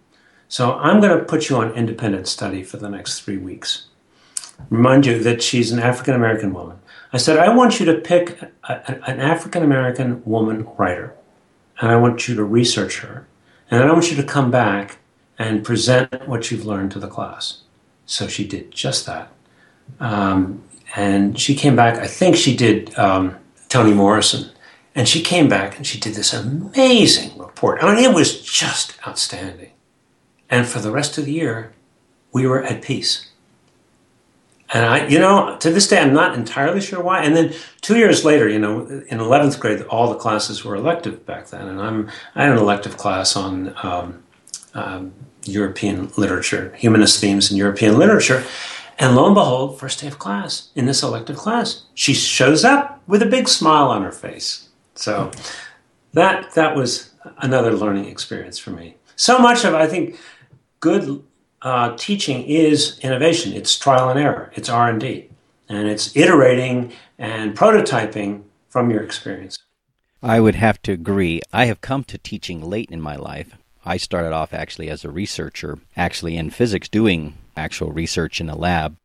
So 0.50 0.74
I'm 0.74 1.00
going 1.00 1.18
to 1.18 1.24
put 1.25 1.50
you 1.50 1.58
on 1.58 1.72
independent 1.72 2.27
study 2.27 2.63
for 2.63 2.77
the 2.77 2.89
next 2.89 3.22
three 3.22 3.38
weeks. 3.38 3.86
Remind 4.70 5.06
you 5.06 5.20
that 5.20 5.42
she's 5.42 5.72
an 5.72 5.80
African 5.80 6.16
American 6.16 6.54
woman. 6.54 6.80
I 7.13 7.17
said, 7.17 7.37
I 7.37 7.55
want 7.55 7.79
you 7.79 7.85
to 7.87 7.95
pick 7.95 8.41
a, 8.41 8.51
a, 8.63 9.09
an 9.09 9.19
African 9.19 9.63
American 9.63 10.23
woman 10.25 10.67
writer, 10.77 11.13
and 11.79 11.91
I 11.91 11.95
want 11.95 12.27
you 12.27 12.35
to 12.35 12.43
research 12.43 12.99
her, 12.99 13.27
and 13.69 13.79
then 13.79 13.89
I 13.89 13.93
want 13.93 14.09
you 14.11 14.17
to 14.17 14.23
come 14.23 14.51
back 14.51 14.97
and 15.39 15.63
present 15.63 16.27
what 16.27 16.51
you've 16.51 16.65
learned 16.65 16.91
to 16.91 16.99
the 16.99 17.07
class. 17.07 17.61
So 18.05 18.27
she 18.27 18.47
did 18.47 18.71
just 18.71 19.05
that. 19.05 19.31
Um, 19.99 20.63
and 20.95 21.39
she 21.39 21.55
came 21.55 21.75
back, 21.75 21.97
I 21.97 22.07
think 22.07 22.35
she 22.35 22.55
did 22.55 22.97
um, 22.97 23.37
Toni 23.69 23.93
Morrison. 23.93 24.51
And 24.96 25.07
she 25.07 25.22
came 25.22 25.48
back 25.48 25.77
and 25.77 25.85
she 25.85 26.00
did 26.00 26.15
this 26.15 26.33
amazing 26.33 27.37
report. 27.37 27.83
I 27.83 27.93
mean, 27.93 28.03
it 28.03 28.15
was 28.15 28.41
just 28.41 28.98
outstanding. 29.07 29.72
And 30.50 30.65
for 30.65 30.79
the 30.79 30.89
rest 30.89 31.20
of 31.20 31.25
the 31.25 31.33
year, 31.33 31.74
we 32.31 32.48
were 32.48 32.63
at 32.63 32.81
peace. 32.81 33.26
And 34.74 34.86
I, 34.86 35.08
you 35.08 35.18
know, 35.18 35.58
to 35.60 35.72
this 35.72 35.88
day, 35.88 36.00
I'm 36.00 36.14
not 36.14 36.36
entirely 36.36 36.82
sure 36.82 37.01
why. 37.01 37.24
And 37.24 37.36
then 37.36 37.53
two 37.82 37.98
years 37.98 38.25
later, 38.25 38.50
you 38.50 38.60
know, 38.60 38.82
in 38.82 39.20
11th 39.20 39.60
grade, 39.60 39.82
all 39.84 40.10
the 40.10 40.20
classes 40.20 40.66
were 40.66 40.75
elective 40.75 41.25
back 41.25 41.48
then. 41.48 41.68
And 41.68 41.82
I'm, 41.82 42.12
I 42.36 42.44
had 42.44 42.51
an 42.51 42.58
elective 42.58 42.98
class 42.98 43.38
on 43.38 43.74
um, 43.82 44.24
um, 44.74 45.14
European 45.44 46.12
literature, 46.18 46.74
humanist 46.77 47.22
themes 47.22 47.50
in 47.50 47.56
European 47.56 47.98
literature. 47.98 48.44
And 49.00 49.16
lo 49.16 49.25
and 49.25 49.36
behold, 49.36 49.80
first 49.80 50.01
day 50.01 50.08
of 50.08 50.20
class, 50.20 50.70
in 50.75 50.86
this 50.86 51.01
elective 51.01 51.38
class, 51.38 51.84
she 51.94 52.14
shows 52.14 52.66
up 52.66 53.01
with 53.08 53.22
a 53.22 53.27
big 53.27 53.48
smile 53.48 53.90
on 53.90 54.01
her 54.01 54.12
face. 54.12 54.68
So 54.96 55.32
that, 56.14 56.53
that 56.56 56.75
was 56.75 57.12
another 57.38 57.72
learning 57.72 58.06
experience 58.06 58.58
for 58.58 58.72
me. 58.72 58.96
So 59.16 59.40
much 59.40 59.64
of, 59.64 59.74
I 59.74 59.88
think, 59.88 60.18
good 60.80 61.24
uh, 61.61 61.96
teaching 61.98 62.43
is 62.43 63.00
innovation. 63.00 63.53
It's 63.53 63.77
trial 63.77 64.09
and 64.09 64.20
error. 64.20 64.51
It's 64.55 64.70
R 64.70 64.89
and 64.89 65.00
D, 65.00 65.29
and 65.70 65.87
it's 65.87 66.15
iterating 66.15 66.93
and 67.17 67.57
prototyping 67.57 68.43
from 68.70 68.91
your 68.91 69.01
experience. 69.01 69.59
I 70.22 70.39
would 70.39 70.55
have 70.55 70.81
to 70.83 70.91
agree. 70.91 71.41
I 71.53 71.65
have 71.65 71.81
come 71.81 72.03
to 72.05 72.17
teaching 72.17 72.61
late 72.61 72.89
in 72.91 73.01
my 73.01 73.15
life. 73.15 73.55
I 73.85 73.98
started 73.98 74.33
off 74.33 74.53
actually 74.53 74.89
as 74.89 75.05
a 75.05 75.09
researcher, 75.09 75.79
actually 75.96 76.35
in 76.35 76.50
physics, 76.50 76.89
doing 76.89 77.37
actual 77.55 77.91
research 77.91 78.41
in 78.41 78.50
a 78.50 78.57
lab. 78.57 78.98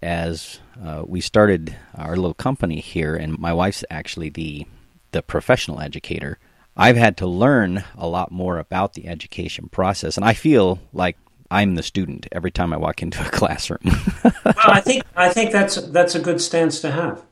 As 0.00 0.60
uh, 0.80 1.02
we 1.06 1.20
started 1.20 1.76
our 1.94 2.16
little 2.16 2.34
company 2.34 2.80
here, 2.80 3.16
and 3.16 3.38
my 3.38 3.52
wife's 3.52 3.84
actually 3.90 4.28
the 4.28 4.66
the 5.10 5.22
professional 5.22 5.80
educator. 5.80 6.38
I've 6.76 6.96
had 6.96 7.16
to 7.16 7.26
learn 7.26 7.82
a 7.96 8.06
lot 8.06 8.30
more 8.30 8.58
about 8.58 8.92
the 8.92 9.08
education 9.08 9.68
process, 9.68 10.16
and 10.16 10.24
I 10.24 10.34
feel 10.34 10.80
like 10.92 11.16
I'm 11.50 11.74
the 11.74 11.82
student 11.82 12.26
every 12.32 12.50
time 12.50 12.72
I 12.72 12.76
walk 12.76 13.02
into 13.02 13.20
a 13.20 13.30
classroom. 13.30 13.80
well, 14.24 14.54
I 14.56 14.80
think 14.80 15.04
I 15.16 15.28
think 15.30 15.52
that's 15.52 15.76
that's 15.76 16.14
a 16.14 16.20
good 16.20 16.40
stance 16.40 16.80
to 16.80 16.90
have, 16.90 17.22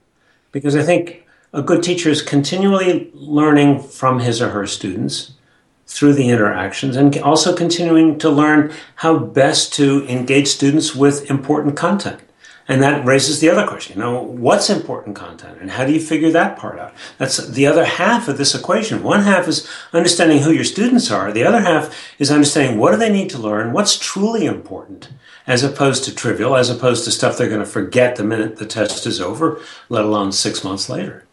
because 0.52 0.74
I 0.74 0.82
think 0.82 1.26
a 1.52 1.62
good 1.62 1.82
teacher 1.82 2.10
is 2.10 2.22
continually 2.22 3.10
learning 3.14 3.80
from 3.80 4.20
his 4.20 4.40
or 4.42 4.50
her 4.50 4.66
students 4.66 5.32
through 5.86 6.14
the 6.14 6.28
interactions, 6.28 6.96
and 6.96 7.16
also 7.18 7.54
continuing 7.54 8.18
to 8.18 8.28
learn 8.28 8.72
how 8.96 9.18
best 9.18 9.72
to 9.74 10.04
engage 10.08 10.48
students 10.48 10.94
with 10.94 11.30
important 11.30 11.76
content. 11.76 12.20
And 12.68 12.82
that 12.82 13.04
raises 13.06 13.38
the 13.38 13.48
other 13.48 13.66
question, 13.66 13.96
you 13.96 14.02
know, 14.02 14.20
what's 14.20 14.68
important 14.68 15.14
content 15.14 15.58
and 15.60 15.70
how 15.70 15.84
do 15.84 15.92
you 15.92 16.00
figure 16.00 16.32
that 16.32 16.58
part 16.58 16.80
out? 16.80 16.92
That's 17.16 17.36
the 17.36 17.66
other 17.66 17.84
half 17.84 18.26
of 18.26 18.38
this 18.38 18.56
equation. 18.56 19.04
One 19.04 19.22
half 19.22 19.46
is 19.46 19.68
understanding 19.92 20.40
who 20.40 20.50
your 20.50 20.64
students 20.64 21.10
are. 21.10 21.30
The 21.30 21.44
other 21.44 21.60
half 21.60 21.96
is 22.18 22.30
understanding 22.30 22.78
what 22.78 22.90
do 22.90 22.96
they 22.96 23.12
need 23.12 23.30
to 23.30 23.38
learn? 23.38 23.72
What's 23.72 23.96
truly 23.96 24.46
important 24.46 25.10
as 25.46 25.62
opposed 25.62 26.02
to 26.04 26.14
trivial, 26.14 26.56
as 26.56 26.68
opposed 26.68 27.04
to 27.04 27.12
stuff 27.12 27.38
they're 27.38 27.48
going 27.48 27.60
to 27.60 27.66
forget 27.66 28.16
the 28.16 28.24
minute 28.24 28.56
the 28.56 28.66
test 28.66 29.06
is 29.06 29.20
over, 29.20 29.60
let 29.88 30.04
alone 30.04 30.32
six 30.32 30.64
months 30.64 30.88
later. 30.88 31.24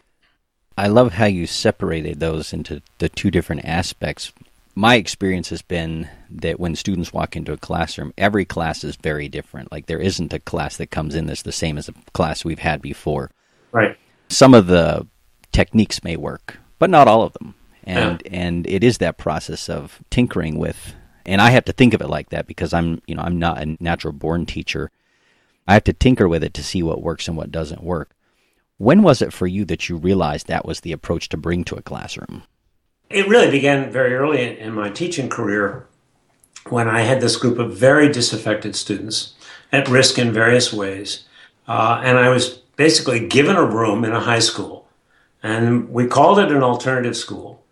I 0.77 0.87
love 0.87 1.13
how 1.13 1.25
you 1.25 1.47
separated 1.47 2.19
those 2.19 2.53
into 2.53 2.81
the 2.99 3.09
two 3.09 3.31
different 3.31 3.65
aspects 3.65 4.31
my 4.75 4.95
experience 4.95 5.49
has 5.49 5.61
been 5.61 6.09
that 6.29 6.59
when 6.59 6.75
students 6.75 7.13
walk 7.13 7.35
into 7.35 7.53
a 7.53 7.57
classroom, 7.57 8.13
every 8.17 8.45
class 8.45 8.83
is 8.83 8.95
very 8.95 9.29
different. 9.29 9.71
Like 9.71 9.85
there 9.85 9.99
isn't 9.99 10.33
a 10.33 10.39
class 10.39 10.77
that 10.77 10.91
comes 10.91 11.15
in 11.15 11.27
that's 11.27 11.43
the 11.43 11.51
same 11.51 11.77
as 11.77 11.89
a 11.89 11.93
class 12.13 12.43
we've 12.43 12.59
had 12.59 12.81
before. 12.81 13.29
Right. 13.71 13.97
Some 14.29 14.53
of 14.53 14.67
the 14.67 15.07
techniques 15.51 16.03
may 16.03 16.17
work, 16.17 16.57
but 16.79 16.89
not 16.89 17.07
all 17.07 17.21
of 17.21 17.33
them. 17.33 17.55
And 17.83 18.21
yeah. 18.25 18.31
and 18.31 18.67
it 18.67 18.83
is 18.83 18.97
that 18.99 19.17
process 19.17 19.69
of 19.69 20.01
tinkering 20.09 20.57
with 20.57 20.95
and 21.25 21.41
I 21.41 21.51
have 21.51 21.65
to 21.65 21.73
think 21.73 21.93
of 21.93 22.01
it 22.01 22.09
like 22.09 22.29
that 22.29 22.47
because 22.47 22.73
I'm 22.73 23.01
you 23.05 23.15
know, 23.15 23.21
I'm 23.21 23.37
not 23.37 23.61
a 23.61 23.77
natural 23.79 24.13
born 24.13 24.45
teacher. 24.45 24.89
I 25.67 25.73
have 25.73 25.83
to 25.85 25.93
tinker 25.93 26.27
with 26.27 26.43
it 26.43 26.53
to 26.55 26.63
see 26.63 26.81
what 26.81 27.01
works 27.01 27.27
and 27.27 27.37
what 27.37 27.51
doesn't 27.51 27.83
work. 27.83 28.15
When 28.77 29.03
was 29.03 29.21
it 29.21 29.31
for 29.31 29.47
you 29.47 29.65
that 29.65 29.87
you 29.87 29.97
realized 29.97 30.47
that 30.47 30.65
was 30.65 30.81
the 30.81 30.91
approach 30.91 31.29
to 31.29 31.37
bring 31.37 31.63
to 31.65 31.75
a 31.75 31.81
classroom? 31.81 32.43
It 33.09 33.27
really 33.27 33.51
began 33.51 33.91
very 33.91 34.13
early 34.15 34.59
in 34.59 34.73
my 34.73 34.89
teaching 34.89 35.29
career 35.29 35.87
when 36.69 36.87
I 36.87 37.01
had 37.01 37.21
this 37.21 37.35
group 37.35 37.59
of 37.59 37.75
very 37.75 38.11
disaffected 38.11 38.75
students 38.75 39.33
at 39.71 39.87
risk 39.87 40.17
in 40.17 40.31
various 40.31 40.71
ways. 40.71 41.25
Uh, 41.67 42.01
and 42.03 42.17
I 42.17 42.29
was 42.29 42.49
basically 42.75 43.27
given 43.27 43.55
a 43.55 43.65
room 43.65 44.03
in 44.03 44.13
a 44.13 44.19
high 44.19 44.39
school. 44.39 44.87
And 45.41 45.89
we 45.89 46.07
called 46.07 46.39
it 46.39 46.51
an 46.51 46.63
alternative 46.63 47.17
school. 47.17 47.63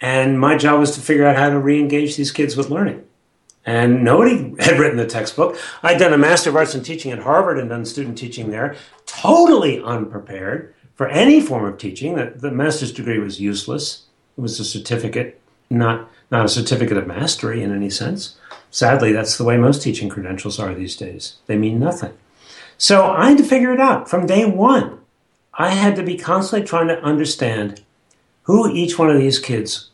And 0.00 0.40
my 0.40 0.56
job 0.56 0.80
was 0.80 0.92
to 0.92 1.00
figure 1.00 1.26
out 1.26 1.36
how 1.36 1.50
to 1.50 1.58
re 1.58 1.78
engage 1.78 2.16
these 2.16 2.32
kids 2.32 2.56
with 2.56 2.70
learning. 2.70 3.04
And 3.66 4.02
nobody 4.02 4.54
had 4.60 4.78
written 4.78 4.96
the 4.96 5.06
textbook. 5.06 5.58
I'd 5.82 5.98
done 5.98 6.12
a 6.12 6.18
Master 6.18 6.50
of 6.50 6.56
Arts 6.56 6.74
in 6.74 6.82
Teaching 6.82 7.12
at 7.12 7.18
Harvard 7.18 7.58
and 7.58 7.68
done 7.68 7.84
student 7.84 8.16
teaching 8.16 8.50
there, 8.50 8.76
totally 9.06 9.82
unprepared 9.82 10.74
for 10.94 11.08
any 11.08 11.40
form 11.40 11.64
of 11.64 11.78
teaching. 11.78 12.14
The, 12.16 12.32
the 12.34 12.50
master's 12.50 12.92
degree 12.92 13.18
was 13.18 13.40
useless. 13.40 14.07
It 14.38 14.40
was 14.40 14.60
a 14.60 14.64
certificate, 14.64 15.40
not 15.68 16.08
not 16.30 16.44
a 16.44 16.48
certificate 16.48 16.96
of 16.96 17.08
mastery 17.08 17.62
in 17.62 17.74
any 17.74 17.90
sense. 17.90 18.36
Sadly, 18.70 19.12
that's 19.12 19.36
the 19.36 19.44
way 19.44 19.56
most 19.56 19.82
teaching 19.82 20.08
credentials 20.08 20.60
are 20.60 20.74
these 20.74 20.94
days. 20.94 21.36
They 21.46 21.58
mean 21.58 21.80
nothing. 21.80 22.12
So 22.76 23.10
I 23.10 23.30
had 23.30 23.38
to 23.38 23.44
figure 23.44 23.72
it 23.72 23.80
out 23.80 24.08
from 24.08 24.26
day 24.26 24.44
one. 24.44 25.00
I 25.54 25.70
had 25.70 25.96
to 25.96 26.04
be 26.04 26.16
constantly 26.16 26.66
trying 26.66 26.86
to 26.86 27.02
understand 27.02 27.82
who 28.42 28.70
each 28.70 28.96
one 28.96 29.10
of 29.10 29.18
these 29.18 29.40
kids 29.40 29.90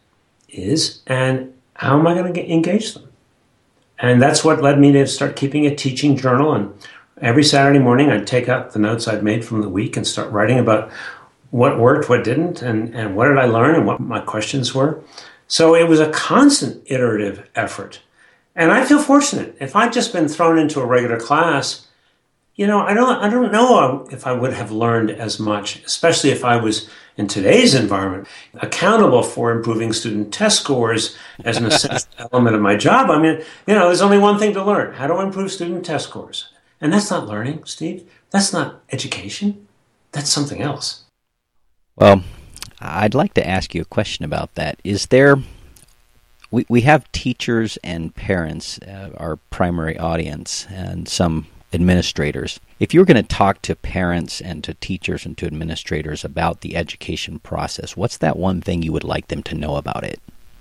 is 0.50 1.00
and 1.06 1.54
how 1.76 1.98
am 1.98 2.06
I 2.06 2.14
going 2.14 2.34
to 2.34 2.52
engage 2.52 2.92
them. 2.92 3.08
And 3.98 4.20
that's 4.20 4.44
what 4.44 4.60
led 4.60 4.78
me 4.78 4.92
to 4.92 5.06
start 5.06 5.36
keeping 5.36 5.64
a 5.64 5.74
teaching 5.74 6.16
journal. 6.16 6.52
And 6.52 6.74
every 7.22 7.44
Saturday 7.44 7.78
morning, 7.78 8.10
I'd 8.10 8.26
take 8.26 8.50
out 8.50 8.72
the 8.72 8.78
notes 8.78 9.08
I'd 9.08 9.22
made 9.22 9.44
from 9.44 9.62
the 9.62 9.68
week 9.70 9.96
and 9.96 10.06
start 10.06 10.30
writing 10.30 10.58
about 10.58 10.90
what 11.54 11.78
worked, 11.78 12.08
what 12.08 12.24
didn't, 12.24 12.62
and, 12.62 12.92
and 12.96 13.14
what 13.14 13.28
did 13.28 13.38
I 13.38 13.44
learn 13.44 13.76
and 13.76 13.86
what 13.86 14.00
my 14.00 14.18
questions 14.18 14.74
were. 14.74 15.00
So 15.46 15.76
it 15.76 15.88
was 15.88 16.00
a 16.00 16.10
constant 16.10 16.82
iterative 16.86 17.48
effort. 17.54 18.00
And 18.56 18.72
I 18.72 18.84
feel 18.84 19.00
fortunate. 19.00 19.56
If 19.60 19.76
I'd 19.76 19.92
just 19.92 20.12
been 20.12 20.26
thrown 20.26 20.58
into 20.58 20.80
a 20.80 20.84
regular 20.84 21.16
class, 21.16 21.86
you 22.56 22.66
know, 22.66 22.80
I 22.80 22.92
don't, 22.92 23.22
I 23.22 23.28
don't 23.28 23.52
know 23.52 24.04
if 24.10 24.26
I 24.26 24.32
would 24.32 24.52
have 24.52 24.72
learned 24.72 25.12
as 25.12 25.38
much, 25.38 25.80
especially 25.84 26.30
if 26.30 26.44
I 26.44 26.56
was 26.56 26.90
in 27.16 27.28
today's 27.28 27.76
environment 27.76 28.26
accountable 28.54 29.22
for 29.22 29.52
improving 29.52 29.92
student 29.92 30.34
test 30.34 30.60
scores 30.60 31.16
as 31.44 31.56
an 31.58 31.66
essential 31.66 32.08
element 32.32 32.56
of 32.56 32.62
my 32.62 32.74
job. 32.74 33.10
I 33.10 33.22
mean, 33.22 33.44
you 33.68 33.74
know, 33.74 33.86
there's 33.86 34.02
only 34.02 34.18
one 34.18 34.40
thing 34.40 34.54
to 34.54 34.64
learn 34.64 34.94
how 34.94 35.06
to 35.06 35.20
improve 35.20 35.52
student 35.52 35.86
test 35.86 36.08
scores. 36.08 36.48
And 36.80 36.92
that's 36.92 37.12
not 37.12 37.28
learning, 37.28 37.64
Steve. 37.64 38.10
That's 38.30 38.52
not 38.52 38.82
education. 38.90 39.68
That's 40.10 40.30
something 40.30 40.60
else. 40.60 41.03
Well, 41.96 42.22
I'd 42.80 43.14
like 43.14 43.34
to 43.34 43.46
ask 43.46 43.74
you 43.74 43.82
a 43.82 43.86
question 43.86 44.24
about 44.24 44.54
that. 44.54 44.80
Is 44.84 45.06
there 45.06 45.36
we, 46.54 46.64
we 46.68 46.82
have 46.82 47.10
teachers 47.10 47.78
and 47.82 48.14
parents, 48.14 48.78
uh, 48.78 49.10
our 49.16 49.36
primary 49.50 49.98
audience, 49.98 50.66
and 50.70 51.08
some 51.08 51.48
administrators. 51.72 52.60
If 52.78 52.94
you 52.94 53.00
were 53.00 53.06
going 53.06 53.16
to 53.16 53.36
talk 53.36 53.60
to 53.62 53.74
parents 53.74 54.40
and 54.40 54.62
to 54.62 54.74
teachers 54.74 55.26
and 55.26 55.36
to 55.38 55.46
administrators 55.46 56.24
about 56.24 56.60
the 56.60 56.76
education 56.76 57.40
process, 57.40 57.96
what's 57.96 58.18
that 58.18 58.36
one 58.36 58.60
thing 58.60 58.82
you 58.82 58.92
would 58.92 59.02
like 59.02 59.28
them 59.28 59.42
to 59.44 59.56
know 59.56 59.74
about 59.74 60.04
it? 60.04 60.20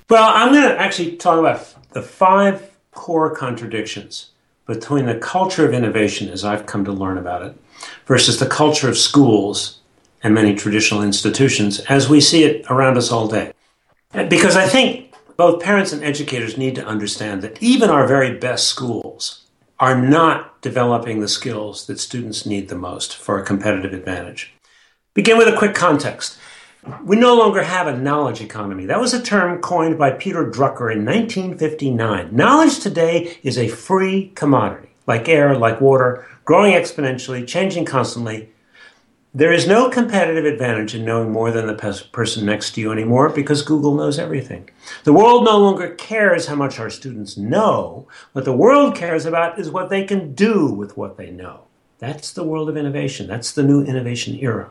Well, 0.10 0.32
I'm 0.34 0.52
going 0.52 0.68
to 0.68 0.80
actually 0.80 1.16
talk 1.18 1.38
about 1.38 1.76
the 1.92 2.02
five 2.02 2.76
core 2.92 3.34
contradictions 3.36 4.32
between 4.66 5.06
the 5.06 5.20
culture 5.20 5.68
of 5.68 5.74
innovation, 5.74 6.30
as 6.30 6.44
I've 6.44 6.66
come 6.66 6.84
to 6.86 6.92
learn 6.92 7.20
about 7.20 7.44
it, 7.44 7.56
versus 8.08 8.40
the 8.40 8.48
culture 8.48 8.90
of 8.90 8.98
schools 8.98 9.80
and 10.24 10.34
many 10.34 10.56
traditional 10.56 11.04
institutions 11.04 11.80
as 11.82 12.10
we 12.10 12.22
see 12.22 12.46
it 12.46 12.66
around 12.70 12.98
us 12.98 13.12
all 13.12 13.28
day. 13.28 13.54
Because 14.30 14.56
I 14.56 14.66
think 14.66 15.14
both 15.36 15.62
parents 15.62 15.92
and 15.92 16.04
educators 16.04 16.58
need 16.58 16.76
to 16.76 16.86
understand 16.86 17.42
that 17.42 17.62
even 17.62 17.90
our 17.90 18.08
very 18.08 18.38
best 18.38 18.68
schools 18.68 19.44
are 19.80 20.00
not 20.00 20.62
developing 20.62 21.20
the 21.20 21.28
skills 21.28 21.88
that 21.88 22.00
students 22.00 22.46
need 22.46 22.70
the 22.70 22.76
most 22.76 23.16
for 23.16 23.38
a 23.38 23.46
competitive 23.46 23.94
advantage. 23.94 24.54
Begin 25.14 25.38
with 25.38 25.48
a 25.48 25.58
quick 25.58 25.76
context. 25.76 26.38
We 27.04 27.16
no 27.16 27.36
longer 27.36 27.64
have 27.64 27.88
a 27.88 27.98
knowledge 27.98 28.42
economy. 28.42 28.86
That 28.86 29.00
was 29.00 29.14
a 29.14 29.22
term 29.22 29.62
coined 29.62 29.98
by 29.98 30.12
Peter 30.12 30.46
Drucker 30.50 30.92
in 30.92 31.06
1959. 31.06 32.36
Knowledge 32.36 32.80
today 32.80 33.38
is 33.42 33.58
a 33.58 33.68
free 33.68 34.32
commodity, 34.36 34.90
like 35.08 35.28
air, 35.28 35.58
like 35.58 35.82
water, 35.82 36.26
growing 36.46 36.74
exponentially, 36.74 37.48
changing 37.48 37.86
constantly, 37.86 38.53
there 39.36 39.52
is 39.52 39.68
no 39.68 39.90
competitive 39.90 40.46
advantage 40.46 40.94
in 40.94 41.06
knowing 41.06 41.32
more 41.32 41.50
than 41.50 41.66
the 41.66 42.06
person 42.12 42.46
next 42.46 42.72
to 42.72 42.82
you 42.82 42.92
anymore 42.92 43.30
because 43.30 43.64
Google 43.64 43.96
knows 43.96 44.20
everything. 44.20 44.70
The 45.06 45.14
world 45.14 45.44
no 45.44 45.58
longer 45.58 45.96
cares 45.96 46.46
how 46.46 46.56
much 46.56 46.80
our 46.80 46.92
students 46.92 47.36
know. 47.36 48.08
What 48.34 48.46
the 48.46 48.56
world 48.56 48.96
cares 48.96 49.26
about 49.26 49.58
is 49.58 49.72
what 49.72 49.90
they 49.90 50.04
can 50.04 50.36
do 50.36 50.68
with 50.68 50.98
what 50.98 51.18
they 51.18 51.32
know. 51.32 51.62
That's 51.98 52.32
the 52.32 52.44
world 52.44 52.70
of 52.70 52.78
innovation. 52.78 53.26
That's 53.26 53.54
the 53.54 53.64
new 53.64 53.84
innovation 53.84 54.36
era. 54.36 54.70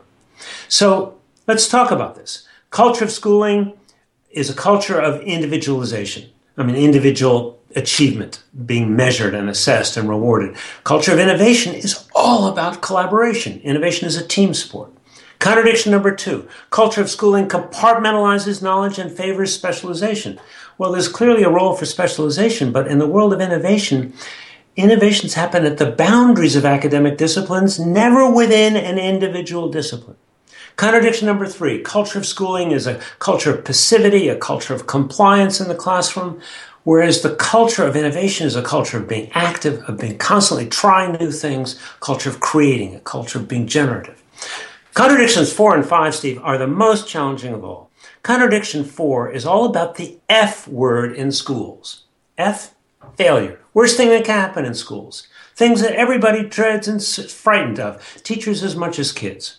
So 0.69 1.19
let's 1.45 1.67
talk 1.67 1.91
about 1.91 2.15
this. 2.15 2.47
Culture 2.69 3.03
of 3.03 3.11
schooling 3.11 3.73
is 4.31 4.49
a 4.49 4.55
culture 4.55 4.99
of 4.99 5.21
individualization. 5.21 6.29
I 6.57 6.63
mean, 6.63 6.75
individual 6.75 7.59
achievement 7.75 8.43
being 8.65 8.95
measured 8.95 9.33
and 9.33 9.49
assessed 9.49 9.97
and 9.97 10.09
rewarded. 10.09 10.55
Culture 10.83 11.13
of 11.13 11.19
innovation 11.19 11.73
is 11.73 12.07
all 12.13 12.47
about 12.47 12.81
collaboration. 12.81 13.59
Innovation 13.61 14.07
is 14.07 14.17
a 14.17 14.27
team 14.27 14.53
sport. 14.53 14.91
Contradiction 15.39 15.91
number 15.91 16.15
two 16.15 16.47
culture 16.69 17.01
of 17.01 17.09
schooling 17.09 17.47
compartmentalizes 17.47 18.61
knowledge 18.61 18.97
and 18.97 19.11
favors 19.11 19.53
specialization. 19.53 20.39
Well, 20.77 20.93
there's 20.93 21.07
clearly 21.07 21.43
a 21.43 21.49
role 21.49 21.75
for 21.75 21.85
specialization, 21.85 22.71
but 22.71 22.87
in 22.87 22.97
the 22.97 23.07
world 23.07 23.33
of 23.33 23.41
innovation, 23.41 24.13
innovations 24.75 25.33
happen 25.33 25.65
at 25.65 25.77
the 25.77 25.91
boundaries 25.91 26.55
of 26.55 26.65
academic 26.65 27.17
disciplines, 27.17 27.79
never 27.79 28.29
within 28.29 28.75
an 28.75 28.97
individual 28.97 29.69
discipline. 29.69 30.15
Contradiction 30.75 31.27
number 31.27 31.45
three 31.45 31.81
culture 31.81 32.17
of 32.17 32.25
schooling 32.25 32.71
is 32.71 32.87
a 32.87 32.99
culture 33.19 33.53
of 33.53 33.63
passivity, 33.63 34.27
a 34.27 34.35
culture 34.35 34.73
of 34.73 34.87
compliance 34.87 35.61
in 35.61 35.67
the 35.67 35.75
classroom. 35.75 36.41
Whereas 36.83 37.21
the 37.21 37.35
culture 37.35 37.85
of 37.85 37.95
innovation 37.95 38.45
is 38.45 38.57
a 38.57 38.61
culture 38.61 38.97
of 38.97 39.07
being 39.07 39.31
active, 39.33 39.81
of 39.87 39.99
being 39.99 40.17
constantly 40.17 40.67
trying 40.67 41.13
new 41.13 41.31
things, 41.31 41.79
culture 42.01 42.29
of 42.29 42.41
creating, 42.41 42.93
a 42.95 42.99
culture 42.99 43.39
of 43.39 43.47
being 43.47 43.67
generative. 43.67 44.21
Contradictions 44.93 45.51
four 45.51 45.75
and 45.75 45.85
five, 45.85 46.13
Steve, 46.13 46.39
are 46.43 46.57
the 46.57 46.67
most 46.67 47.07
challenging 47.07 47.53
of 47.53 47.63
all. 47.63 47.89
Contradiction 48.21 48.83
four 48.83 49.29
is 49.31 49.45
all 49.45 49.65
about 49.65 49.95
the 49.95 50.17
F 50.29 50.67
word 50.67 51.13
in 51.13 51.31
schools. 51.31 52.03
F, 52.37 52.75
failure. 53.15 53.59
Worst 53.73 53.97
thing 53.97 54.09
that 54.09 54.25
can 54.25 54.39
happen 54.39 54.65
in 54.65 54.73
schools. 54.73 55.27
Things 55.55 55.81
that 55.81 55.95
everybody 55.95 56.43
dreads 56.43 56.87
and 56.87 56.97
is 56.97 57.31
frightened 57.31 57.79
of, 57.79 58.21
teachers 58.23 58.61
as 58.61 58.75
much 58.75 58.99
as 58.99 59.11
kids. 59.11 59.57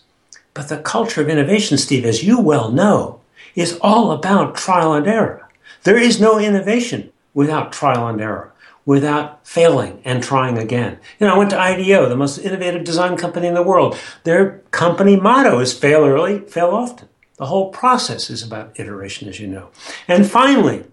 But 0.53 0.69
the 0.69 0.79
culture 0.79 1.21
of 1.21 1.29
innovation, 1.29 1.79
Steve, 1.79 2.05
as 2.05 2.23
you 2.23 2.39
well 2.39 2.71
know, 2.71 3.21
is 3.55 3.79
all 3.81 4.13
about 4.13 4.57
trial 4.57 4.93
and 4.93 5.07
error. 5.07 5.49
There 5.85 5.99
is 5.99 6.21
no 6.21 6.39
innovation 6.39 7.11
without 7.35 7.73
trial 7.73 8.09
and 8.09 8.21
error, 8.21 8.55
without 8.87 9.47
failing 9.47 10.01
and 10.05 10.23
trying 10.23 10.57
again. 10.57 10.99
You 11.19 11.27
know, 11.27 11.35
I 11.35 11.39
went 11.39 11.51
to 11.51 11.61
IDEO, 11.61 12.09
the 12.09 12.17
most 12.17 12.39
innovative 12.39 12.85
design 12.85 13.17
company 13.17 13.47
in 13.47 13.55
the 13.55 13.63
world. 13.63 13.99
Their 14.23 14.61
company 14.71 15.17
motto 15.17 15.59
is 15.59 15.77
fail 15.77 16.05
early, 16.05 16.41
fail 16.41 16.71
often. 16.71 17.09
The 17.37 17.47
whole 17.47 17.71
process 17.71 18.31
is 18.31 18.43
about 18.43 18.79
iteration, 18.79 19.29
as 19.29 19.41
you 19.41 19.49
know. 19.49 19.71
And 20.07 20.31
finally, 20.31 20.85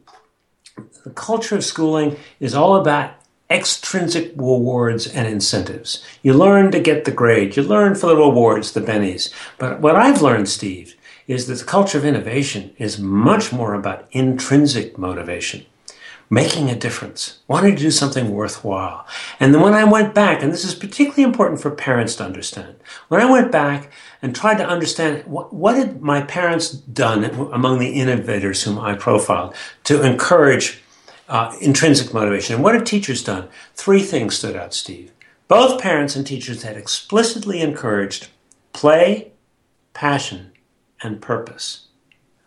the 1.03 1.11
culture 1.11 1.55
of 1.55 1.63
schooling 1.63 2.17
is 2.39 2.55
all 2.55 2.75
about 2.75 3.13
extrinsic 3.49 4.31
rewards 4.35 5.05
and 5.05 5.27
incentives. 5.27 6.03
You 6.23 6.33
learn 6.33 6.71
to 6.71 6.79
get 6.79 7.05
the 7.05 7.11
grade, 7.11 7.57
you 7.57 7.63
learn 7.63 7.95
for 7.95 8.07
the 8.07 8.15
rewards, 8.15 8.71
the 8.71 8.81
bennies. 8.81 9.31
But 9.59 9.81
what 9.81 9.95
I've 9.95 10.21
learned, 10.21 10.47
Steve, 10.49 10.95
is 11.27 11.47
that 11.47 11.55
the 11.55 11.65
culture 11.65 11.97
of 11.97 12.05
innovation 12.05 12.73
is 12.77 12.97
much 12.97 13.51
more 13.51 13.73
about 13.73 14.07
intrinsic 14.11 14.97
motivation 14.97 15.65
making 16.31 16.69
a 16.69 16.75
difference, 16.75 17.39
wanting 17.49 17.75
to 17.75 17.81
do 17.81 17.91
something 17.91 18.31
worthwhile. 18.31 19.05
And 19.37 19.53
then 19.53 19.61
when 19.61 19.73
I 19.73 19.83
went 19.83 20.15
back, 20.15 20.41
and 20.41 20.53
this 20.53 20.63
is 20.63 20.73
particularly 20.73 21.23
important 21.23 21.59
for 21.59 21.69
parents 21.69 22.15
to 22.15 22.23
understand, 22.23 22.77
when 23.09 23.19
I 23.19 23.29
went 23.29 23.51
back 23.51 23.91
and 24.21 24.33
tried 24.33 24.57
to 24.59 24.65
understand 24.65 25.25
what, 25.25 25.53
what 25.53 25.75
had 25.75 26.01
my 26.01 26.21
parents 26.21 26.71
done 26.71 27.25
among 27.25 27.79
the 27.79 27.91
innovators 27.91 28.63
whom 28.63 28.79
I 28.79 28.95
profiled 28.95 29.53
to 29.83 30.01
encourage 30.03 30.81
uh, 31.27 31.53
intrinsic 31.59 32.13
motivation, 32.13 32.55
and 32.55 32.63
what 32.63 32.75
had 32.75 32.85
teachers 32.85 33.23
done, 33.23 33.49
three 33.73 34.01
things 34.01 34.37
stood 34.37 34.55
out, 34.55 34.73
Steve. 34.73 35.11
Both 35.49 35.81
parents 35.81 36.15
and 36.15 36.25
teachers 36.25 36.63
had 36.63 36.77
explicitly 36.77 37.61
encouraged 37.61 38.29
play, 38.71 39.33
passion, 39.93 40.53
and 41.03 41.21
purpose. 41.21 41.87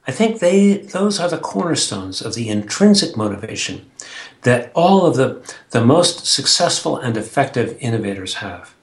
I 0.06 0.12
think 0.12 0.40
they 0.40 0.76
those 0.78 1.18
are 1.18 1.28
the 1.28 1.38
cornerstones 1.38 2.20
of 2.20 2.34
the 2.34 2.48
intrinsic 2.48 3.16
motivation 3.16 3.90
that 4.42 4.70
all 4.74 5.06
of 5.06 5.16
the 5.16 5.54
the 5.70 5.84
most 5.84 6.26
successful 6.26 6.96
and 6.96 7.16
effective 7.16 7.76
innovators 7.80 8.34
have. 8.34 8.74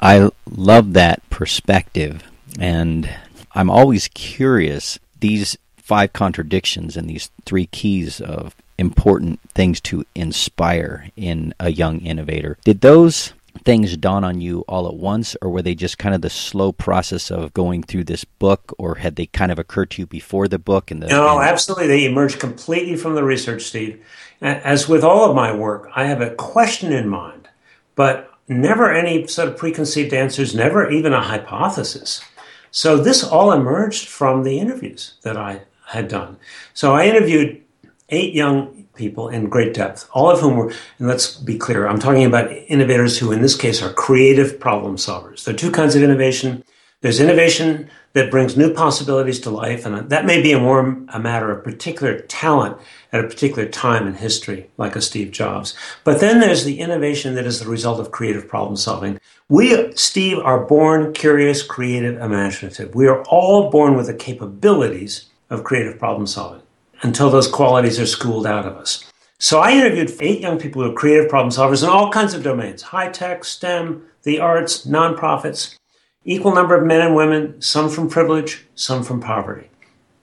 I 0.00 0.30
love 0.50 0.92
that 0.94 1.28
perspective 1.30 2.22
and 2.58 3.10
I'm 3.54 3.70
always 3.70 4.08
curious 4.08 4.98
these 5.20 5.56
five 5.76 6.12
contradictions 6.12 6.96
and 6.96 7.08
these 7.08 7.30
three 7.44 7.66
keys 7.66 8.20
of 8.20 8.54
important 8.78 9.40
things 9.54 9.80
to 9.80 10.04
inspire 10.14 11.10
in 11.16 11.54
a 11.58 11.70
young 11.70 12.00
innovator. 12.00 12.58
Did 12.64 12.80
those 12.80 13.32
things 13.64 13.96
dawn 13.96 14.24
on 14.24 14.40
you 14.40 14.64
all 14.68 14.86
at 14.86 14.94
once, 14.94 15.36
or 15.42 15.50
were 15.50 15.62
they 15.62 15.74
just 15.74 15.98
kind 15.98 16.14
of 16.14 16.20
the 16.20 16.30
slow 16.30 16.72
process 16.72 17.30
of 17.30 17.54
going 17.54 17.82
through 17.82 18.04
this 18.04 18.24
book, 18.24 18.74
or 18.78 18.96
had 18.96 19.16
they 19.16 19.26
kind 19.26 19.52
of 19.52 19.58
occurred 19.58 19.90
to 19.92 20.02
you 20.02 20.06
before 20.06 20.48
the 20.48 20.58
book? 20.58 20.90
And 20.90 21.02
the, 21.02 21.08
no, 21.08 21.38
and... 21.38 21.48
absolutely, 21.48 21.86
they 21.86 22.04
emerged 22.04 22.38
completely 22.38 22.96
from 22.96 23.14
the 23.14 23.24
research, 23.24 23.62
Steve. 23.62 24.04
As 24.40 24.88
with 24.88 25.02
all 25.02 25.28
of 25.28 25.34
my 25.34 25.54
work, 25.54 25.90
I 25.94 26.04
have 26.04 26.20
a 26.20 26.34
question 26.34 26.92
in 26.92 27.08
mind, 27.08 27.48
but 27.94 28.30
never 28.48 28.92
any 28.92 29.26
sort 29.26 29.48
of 29.48 29.56
preconceived 29.56 30.12
answers, 30.12 30.54
never 30.54 30.90
even 30.90 31.12
a 31.12 31.20
hypothesis. 31.20 32.22
So 32.70 32.98
this 32.98 33.24
all 33.24 33.52
emerged 33.52 34.08
from 34.08 34.42
the 34.42 34.58
interviews 34.58 35.14
that 35.22 35.36
I 35.36 35.62
had 35.86 36.08
done. 36.08 36.36
So 36.74 36.94
I 36.94 37.06
interviewed 37.06 37.62
eight 38.10 38.34
young 38.34 38.85
people 38.96 39.28
in 39.28 39.48
great 39.48 39.74
depth, 39.74 40.08
all 40.12 40.30
of 40.30 40.40
whom 40.40 40.56
were, 40.56 40.72
and 40.98 41.08
let's 41.08 41.36
be 41.36 41.58
clear, 41.58 41.86
I'm 41.86 41.98
talking 41.98 42.24
about 42.24 42.50
innovators 42.50 43.18
who, 43.18 43.32
in 43.32 43.42
this 43.42 43.56
case, 43.56 43.82
are 43.82 43.92
creative 43.92 44.58
problem 44.58 44.96
solvers. 44.96 45.44
There 45.44 45.54
are 45.54 45.58
two 45.58 45.70
kinds 45.70 45.94
of 45.94 46.02
innovation. 46.02 46.64
There's 47.02 47.20
innovation 47.20 47.90
that 48.14 48.30
brings 48.30 48.56
new 48.56 48.72
possibilities 48.72 49.40
to 49.40 49.50
life, 49.50 49.84
and 49.84 50.08
that 50.08 50.24
may 50.24 50.40
be 50.40 50.52
a 50.52 50.58
more 50.58 50.96
a 51.08 51.20
matter 51.20 51.52
of 51.52 51.62
particular 51.62 52.20
talent 52.20 52.78
at 53.12 53.22
a 53.22 53.28
particular 53.28 53.68
time 53.68 54.06
in 54.06 54.14
history, 54.14 54.70
like 54.78 54.96
a 54.96 55.02
Steve 55.02 55.30
Jobs. 55.30 55.74
But 56.02 56.20
then 56.20 56.40
there's 56.40 56.64
the 56.64 56.80
innovation 56.80 57.34
that 57.34 57.46
is 57.46 57.60
the 57.60 57.68
result 57.68 58.00
of 58.00 58.10
creative 58.10 58.48
problem 58.48 58.76
solving. 58.76 59.20
We, 59.48 59.94
Steve, 59.96 60.38
are 60.38 60.64
born 60.64 61.12
curious, 61.12 61.62
creative, 61.62 62.20
imaginative. 62.20 62.94
We 62.94 63.06
are 63.06 63.22
all 63.24 63.70
born 63.70 63.96
with 63.96 64.06
the 64.06 64.14
capabilities 64.14 65.26
of 65.50 65.62
creative 65.62 65.98
problem 65.98 66.26
solving 66.26 66.62
until 67.06 67.30
those 67.30 67.46
qualities 67.46 68.00
are 68.00 68.06
schooled 68.06 68.46
out 68.46 68.66
of 68.66 68.76
us. 68.76 69.04
So 69.38 69.60
I 69.60 69.72
interviewed 69.72 70.12
eight 70.20 70.40
young 70.40 70.58
people 70.58 70.82
who 70.82 70.90
are 70.90 70.94
creative 70.94 71.28
problem 71.28 71.50
solvers 71.50 71.82
in 71.84 71.88
all 71.88 72.10
kinds 72.10 72.34
of 72.34 72.42
domains 72.42 72.82
high 72.82 73.10
tech, 73.10 73.44
STEM, 73.44 74.02
the 74.24 74.40
arts, 74.40 74.86
nonprofits, 74.86 75.76
equal 76.24 76.54
number 76.54 76.74
of 76.74 76.84
men 76.84 77.00
and 77.00 77.14
women, 77.14 77.60
some 77.62 77.88
from 77.88 78.10
privilege, 78.10 78.66
some 78.74 79.04
from 79.04 79.20
poverty. 79.20 79.70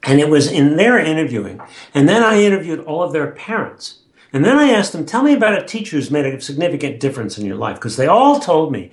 And 0.04 0.20
it 0.20 0.30
was 0.30 0.52
in 0.52 0.76
their 0.76 1.00
interviewing. 1.00 1.62
And 1.94 2.10
then 2.10 2.22
I 2.22 2.42
interviewed 2.42 2.82
all 2.82 3.02
of 3.02 3.14
their 3.14 3.32
parents. 3.32 4.00
And 4.34 4.44
then 4.44 4.58
I 4.58 4.72
asked 4.72 4.92
them, 4.92 5.06
tell 5.06 5.24
me 5.24 5.34
about 5.34 5.58
a 5.58 5.66
teacher 5.66 5.96
who's 5.96 6.12
made 6.12 6.26
a 6.26 6.42
significant 6.42 7.00
difference 7.00 7.38
in 7.38 7.46
your 7.46 7.56
life. 7.56 7.76
Because 7.76 7.96
they 7.96 8.08
all 8.08 8.40
told 8.40 8.74
me 8.74 8.92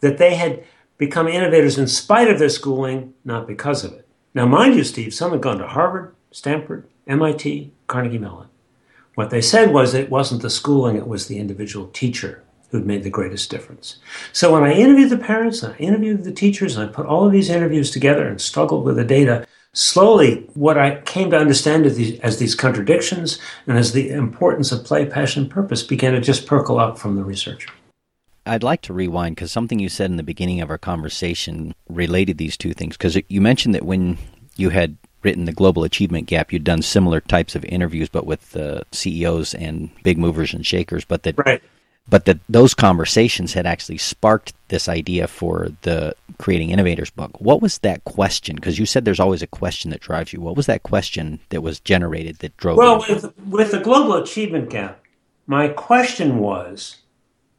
that 0.00 0.18
they 0.18 0.34
had 0.34 0.64
become 0.98 1.28
innovators 1.28 1.78
in 1.78 1.86
spite 1.86 2.28
of 2.28 2.40
their 2.40 2.48
schooling, 2.48 3.14
not 3.24 3.46
because 3.46 3.84
of 3.84 3.92
it. 3.92 4.08
Now, 4.34 4.46
mind 4.46 4.74
you, 4.74 4.82
Steve, 4.82 5.14
some 5.14 5.30
had 5.30 5.42
gone 5.42 5.58
to 5.58 5.66
Harvard, 5.68 6.14
Stanford, 6.32 6.89
MIT, 7.06 7.72
Carnegie 7.86 8.18
Mellon. 8.18 8.48
What 9.14 9.30
they 9.30 9.40
said 9.40 9.72
was 9.72 9.92
it 9.92 10.10
wasn't 10.10 10.42
the 10.42 10.50
schooling, 10.50 10.96
it 10.96 11.06
was 11.06 11.26
the 11.26 11.38
individual 11.38 11.88
teacher 11.88 12.42
who'd 12.70 12.86
made 12.86 13.02
the 13.02 13.10
greatest 13.10 13.50
difference. 13.50 13.96
So 14.32 14.52
when 14.52 14.62
I 14.62 14.72
interviewed 14.72 15.10
the 15.10 15.18
parents 15.18 15.62
and 15.62 15.74
I 15.74 15.76
interviewed 15.78 16.24
the 16.24 16.32
teachers 16.32 16.76
and 16.76 16.88
I 16.88 16.92
put 16.92 17.06
all 17.06 17.26
of 17.26 17.32
these 17.32 17.50
interviews 17.50 17.90
together 17.90 18.26
and 18.26 18.40
struggled 18.40 18.84
with 18.84 18.96
the 18.96 19.04
data, 19.04 19.46
slowly 19.72 20.48
what 20.54 20.78
I 20.78 21.00
came 21.02 21.30
to 21.30 21.38
understand 21.38 21.86
as 21.86 21.96
these, 21.96 22.20
as 22.20 22.38
these 22.38 22.54
contradictions 22.54 23.38
and 23.66 23.76
as 23.76 23.92
the 23.92 24.10
importance 24.10 24.72
of 24.72 24.84
play, 24.84 25.04
passion, 25.04 25.48
purpose 25.48 25.82
began 25.82 26.12
to 26.12 26.20
just 26.20 26.46
percolate 26.46 26.90
up 26.90 26.98
from 26.98 27.16
the 27.16 27.24
research. 27.24 27.66
I'd 28.46 28.62
like 28.62 28.82
to 28.82 28.92
rewind 28.92 29.36
because 29.36 29.52
something 29.52 29.78
you 29.78 29.88
said 29.88 30.10
in 30.10 30.16
the 30.16 30.22
beginning 30.22 30.60
of 30.60 30.70
our 30.70 30.78
conversation 30.78 31.74
related 31.88 32.38
these 32.38 32.56
two 32.56 32.72
things. 32.72 32.96
Because 32.96 33.18
you 33.28 33.40
mentioned 33.40 33.74
that 33.74 33.84
when 33.84 34.16
you 34.56 34.70
had 34.70 34.96
written 35.22 35.44
the 35.44 35.52
Global 35.52 35.84
Achievement 35.84 36.26
Gap, 36.26 36.52
you'd 36.52 36.64
done 36.64 36.82
similar 36.82 37.20
types 37.20 37.54
of 37.54 37.64
interviews, 37.64 38.08
but 38.08 38.26
with 38.26 38.56
uh, 38.56 38.82
CEOs 38.92 39.54
and 39.54 39.90
big 40.02 40.18
movers 40.18 40.54
and 40.54 40.66
shakers. 40.66 41.04
But 41.04 41.22
that 41.24 41.36
right 41.38 41.62
but 42.10 42.24
that 42.24 42.40
those 42.48 42.74
conversations 42.74 43.52
had 43.52 43.66
actually 43.66 43.96
sparked 43.96 44.52
this 44.68 44.88
idea 44.88 45.28
for 45.28 45.68
the 45.82 46.14
creating 46.38 46.70
innovators 46.70 47.10
book 47.10 47.40
what 47.40 47.62
was 47.62 47.78
that 47.78 48.02
question 48.04 48.56
because 48.56 48.78
you 48.78 48.86
said 48.86 49.04
there's 49.04 49.20
always 49.20 49.42
a 49.42 49.46
question 49.46 49.90
that 49.90 50.00
drives 50.00 50.32
you 50.32 50.40
what 50.40 50.56
was 50.56 50.66
that 50.66 50.82
question 50.82 51.38
that 51.50 51.62
was 51.62 51.80
generated 51.80 52.36
that 52.38 52.56
drove 52.56 52.76
well 52.76 53.04
you? 53.06 53.14
with, 53.14 53.38
with 53.46 53.70
the 53.70 53.80
global 53.80 54.14
achievement 54.14 54.68
gap 54.70 55.00
my 55.46 55.68
question 55.68 56.38
was 56.38 56.96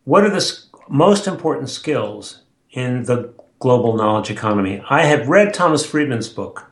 what 0.04 0.24
are 0.24 0.30
the 0.30 0.64
most 0.90 1.28
important 1.28 1.70
skills 1.70 2.42
in 2.72 3.04
the 3.04 3.34
global 3.60 3.96
knowledge 3.96 4.32
economy 4.32 4.84
i 4.90 5.04
had 5.04 5.28
read 5.28 5.54
thomas 5.54 5.86
friedman's 5.86 6.30
book 6.30 6.71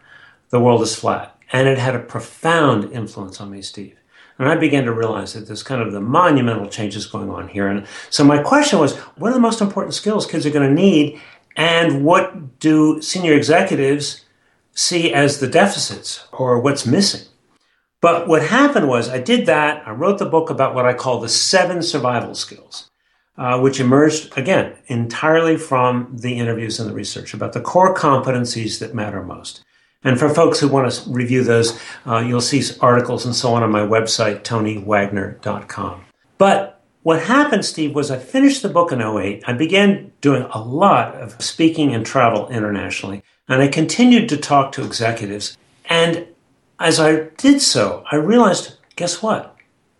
the 0.50 0.60
world 0.60 0.82
is 0.82 0.96
flat 0.96 1.36
and 1.52 1.68
it 1.68 1.78
had 1.78 1.96
a 1.96 2.00
profound 2.00 2.92
influence 2.92 3.40
on 3.42 3.50
me 3.50 3.62
steve 3.62 4.00
and 4.40 4.48
I 4.48 4.56
began 4.56 4.86
to 4.86 4.94
realize 4.94 5.34
that 5.34 5.48
there's 5.48 5.64
kind 5.64 5.82
of 5.82 5.92
the 5.92 6.00
monumental 6.00 6.68
changes 6.68 7.06
going 7.06 7.30
on 7.30 7.50
here. 7.50 7.68
And 7.68 7.86
so 8.10 8.24
my 8.24 8.42
question 8.42 8.80
was, 8.80 8.96
what 9.18 9.32
are 9.32 9.34
the 9.34 9.40
most 9.40 9.60
important 9.60 9.94
skills 9.94 10.26
kids 10.26 10.46
are 10.46 10.50
going 10.50 10.68
to 10.68 10.82
need? 10.82 11.22
And 11.58 12.06
what 12.06 12.60
do 12.60 13.02
senior 13.02 13.34
executives 13.34 14.26
see 14.74 15.14
as 15.14 15.42
the 15.42 15.48
deficits 15.48 16.26
or 16.32 16.58
what's 16.62 16.86
missing? 16.86 17.28
But 18.02 18.30
what 18.30 18.44
happened 18.44 18.88
was 18.88 19.10
I 19.10 19.20
did 19.20 19.46
that. 19.48 19.86
I 19.86 19.92
wrote 19.92 20.20
the 20.20 20.26
book 20.26 20.50
about 20.50 20.74
what 20.74 20.86
I 20.86 20.94
call 20.94 21.20
the 21.20 21.28
seven 21.28 21.82
survival 21.82 22.34
skills, 22.34 22.90
uh, 23.38 23.60
which 23.60 23.82
emerged, 23.82 24.38
again, 24.38 24.78
entirely 24.88 25.58
from 25.58 26.16
the 26.18 26.38
interviews 26.38 26.80
and 26.80 26.90
the 26.90 26.94
research 26.94 27.34
about 27.34 27.52
the 27.52 27.60
core 27.60 27.94
competencies 27.94 28.80
that 28.80 28.96
matter 28.96 29.22
most. 29.22 29.66
And 30.04 30.18
for 30.18 30.30
folks 30.30 30.60
who 30.60 30.70
want 30.70 30.92
to 30.92 31.10
review 31.10 31.44
those, 31.44 31.80
uh, 32.06 32.20
you'll 32.20 32.40
see 32.42 32.64
articles 32.80 33.26
and 33.26 33.36
so 33.36 33.54
on 33.54 33.64
on 33.64 33.72
my 33.72 33.82
website, 33.82 34.44
tonywagner.com. 34.44 36.06
But 36.38 36.82
what 37.04 37.24
happened, 37.24 37.66
Steve, 37.66 37.96
was 37.96 38.10
I 38.10 38.18
finished 38.18 38.62
the 38.62 38.70
book 38.70 38.92
in 38.92 39.02
08. 39.02 39.44
I 39.48 39.54
began 39.54 40.12
doing 40.22 40.44
a 40.52 40.62
lot 40.62 41.16
of 41.16 41.42
speaking 41.42 41.94
and 41.94 42.06
travel 42.06 42.48
internationally, 42.50 43.24
and 43.48 43.62
I 43.62 43.68
continued 43.68 44.30
to 44.30 44.38
talk 44.38 44.72
to 44.74 44.86
executives. 44.86 45.58
And 45.86 46.28
as 46.80 47.00
I 47.00 47.30
did 47.38 47.62
so, 47.62 48.04
I 48.12 48.16
realized 48.16 48.78
guess 48.96 49.22
what? 49.22 49.56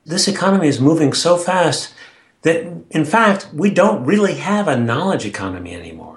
This 0.06 0.28
economy 0.28 0.68
is 0.68 0.82
moving 0.82 1.14
so 1.14 1.38
fast 1.38 1.94
that, 2.42 2.66
in 2.90 3.06
fact, 3.06 3.50
we 3.54 3.70
don't 3.70 4.06
really 4.06 4.36
have 4.36 4.68
a 4.68 4.80
knowledge 4.80 5.26
economy 5.26 5.74
anymore. 5.74 6.09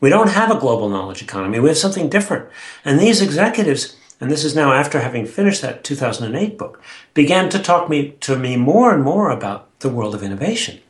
We 0.00 0.10
don't 0.10 0.30
have 0.30 0.50
a 0.50 0.60
global 0.60 0.88
knowledge 0.88 1.22
economy. 1.22 1.58
We 1.58 1.68
have 1.68 1.78
something 1.78 2.08
different. 2.08 2.48
And 2.84 3.00
these 3.00 3.20
executives, 3.20 3.96
and 4.20 4.30
this 4.30 4.44
is 4.44 4.54
now 4.54 4.72
after 4.72 5.00
having 5.00 5.26
finished 5.26 5.62
that 5.62 5.82
2008 5.82 6.56
book, 6.56 6.80
began 7.14 7.48
to 7.50 7.58
talk 7.58 7.88
me, 7.88 8.10
to 8.20 8.36
me 8.36 8.56
more 8.56 8.94
and 8.94 9.02
more 9.02 9.30
about 9.30 9.78
the 9.80 9.88
world 9.88 10.14
of 10.14 10.22
innovation. 10.22 10.80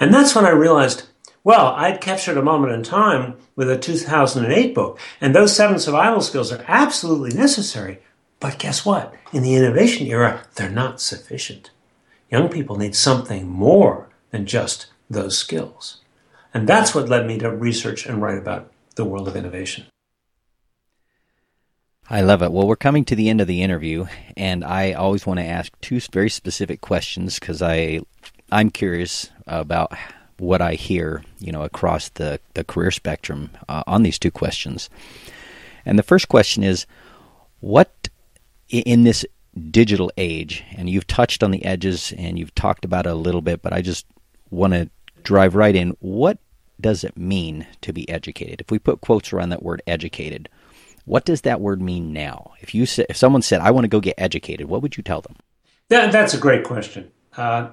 And 0.00 0.12
that's 0.12 0.34
when 0.34 0.46
I 0.46 0.50
realized, 0.50 1.08
well, 1.44 1.68
I'd 1.76 2.00
captured 2.00 2.36
a 2.38 2.42
moment 2.42 2.72
in 2.72 2.82
time 2.82 3.34
with 3.56 3.70
a 3.70 3.78
2008 3.78 4.74
book, 4.74 4.98
and 5.20 5.34
those 5.34 5.54
seven 5.54 5.78
survival 5.78 6.20
skills 6.20 6.50
are 6.50 6.64
absolutely 6.66 7.36
necessary. 7.36 7.98
But 8.40 8.58
guess 8.58 8.84
what? 8.84 9.14
In 9.32 9.42
the 9.42 9.54
innovation 9.54 10.06
era, 10.06 10.44
they're 10.54 10.70
not 10.70 11.00
sufficient. 11.00 11.70
Young 12.30 12.48
people 12.48 12.76
need 12.76 12.96
something 12.96 13.48
more 13.48 14.08
than 14.30 14.46
just 14.46 14.86
those 15.08 15.38
skills. 15.38 16.00
And 16.56 16.66
that's 16.66 16.94
what 16.94 17.10
led 17.10 17.26
me 17.26 17.36
to 17.40 17.54
research 17.54 18.06
and 18.06 18.22
write 18.22 18.38
about 18.38 18.72
the 18.94 19.04
world 19.04 19.28
of 19.28 19.36
innovation. 19.36 19.84
I 22.08 22.22
love 22.22 22.40
it. 22.40 22.50
Well, 22.50 22.66
we're 22.66 22.76
coming 22.76 23.04
to 23.04 23.14
the 23.14 23.28
end 23.28 23.42
of 23.42 23.46
the 23.46 23.60
interview, 23.60 24.06
and 24.38 24.64
I 24.64 24.92
always 24.94 25.26
want 25.26 25.38
to 25.38 25.44
ask 25.44 25.70
two 25.82 26.00
very 26.10 26.30
specific 26.30 26.80
questions 26.80 27.38
because 27.38 27.60
I 27.60 28.00
I'm 28.50 28.70
curious 28.70 29.28
about 29.46 29.92
what 30.38 30.62
I 30.62 30.76
hear, 30.76 31.22
you 31.40 31.52
know, 31.52 31.60
across 31.60 32.08
the 32.08 32.40
the 32.54 32.64
career 32.64 32.90
spectrum 32.90 33.50
uh, 33.68 33.82
on 33.86 34.02
these 34.02 34.18
two 34.18 34.30
questions. 34.30 34.88
And 35.84 35.98
the 35.98 36.02
first 36.02 36.28
question 36.28 36.62
is, 36.62 36.86
what 37.60 38.08
in 38.70 39.02
this 39.02 39.26
digital 39.70 40.10
age, 40.16 40.64
and 40.74 40.88
you've 40.88 41.06
touched 41.06 41.42
on 41.42 41.50
the 41.50 41.66
edges 41.66 42.14
and 42.16 42.38
you've 42.38 42.54
talked 42.54 42.86
about 42.86 43.04
it 43.04 43.12
a 43.12 43.14
little 43.14 43.42
bit, 43.42 43.60
but 43.60 43.74
I 43.74 43.82
just 43.82 44.06
want 44.48 44.72
to 44.72 44.88
drive 45.22 45.54
right 45.54 45.76
in. 45.76 45.90
What 46.00 46.38
does 46.80 47.04
it 47.04 47.16
mean 47.16 47.66
to 47.80 47.92
be 47.92 48.08
educated? 48.08 48.60
If 48.60 48.70
we 48.70 48.78
put 48.78 49.00
quotes 49.00 49.32
around 49.32 49.50
that 49.50 49.62
word 49.62 49.82
educated, 49.86 50.48
what 51.04 51.24
does 51.24 51.42
that 51.42 51.60
word 51.60 51.80
mean 51.80 52.12
now? 52.12 52.52
If 52.60 52.74
you 52.74 52.86
say, 52.86 53.06
if 53.08 53.16
someone 53.16 53.42
said, 53.42 53.60
"I 53.60 53.70
want 53.70 53.84
to 53.84 53.88
go 53.88 54.00
get 54.00 54.16
educated," 54.18 54.68
what 54.68 54.82
would 54.82 54.96
you 54.96 55.02
tell 55.02 55.20
them? 55.20 55.36
That, 55.88 56.12
that's 56.12 56.34
a 56.34 56.38
great 56.38 56.64
question. 56.64 57.10
Uh, 57.36 57.68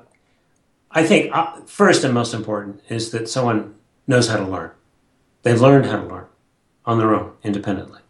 I 0.91 1.03
think 1.03 1.35
uh, 1.35 1.61
first 1.65 2.03
and 2.03 2.13
most 2.13 2.33
important 2.33 2.81
is 2.89 3.11
that 3.11 3.27
someone 3.27 3.75
knows 4.07 4.27
how 4.27 4.37
to 4.37 4.45
learn. 4.45 4.71
They've 5.41 5.59
learned 5.59 5.87
how 5.87 6.01
to 6.01 6.07
learn 6.07 6.25
on 6.85 6.99
their 6.99 7.13
own, 7.15 7.33
independently. 7.43 8.01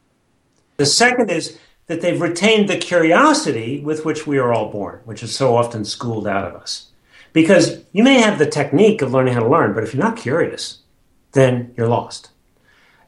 The 0.78 0.86
second 0.86 1.32
is 1.32 1.58
that 1.88 2.02
they've 2.02 2.20
retained 2.20 2.68
the 2.68 2.78
curiosity 2.78 3.80
with 3.80 4.06
which 4.06 4.28
we 4.28 4.38
are 4.38 4.54
all 4.54 4.72
born, 4.72 5.02
which 5.06 5.24
is 5.24 5.36
so 5.36 5.56
often 5.56 5.86
schooled 5.86 6.28
out 6.28 6.46
of 6.46 6.56
us. 6.56 6.92
Because 7.32 7.84
you 7.92 8.04
may 8.04 8.20
have 8.20 8.38
the 8.38 8.46
technique 8.46 9.02
of 9.02 9.12
learning 9.12 9.34
how 9.34 9.42
to 9.42 9.50
learn, 9.50 9.74
but 9.74 9.84
if 9.84 9.94
you're 9.94 10.04
not 10.04 10.18
curious, 10.18 10.80
then 11.34 11.74
you're 11.76 11.88
lost. 11.88 12.30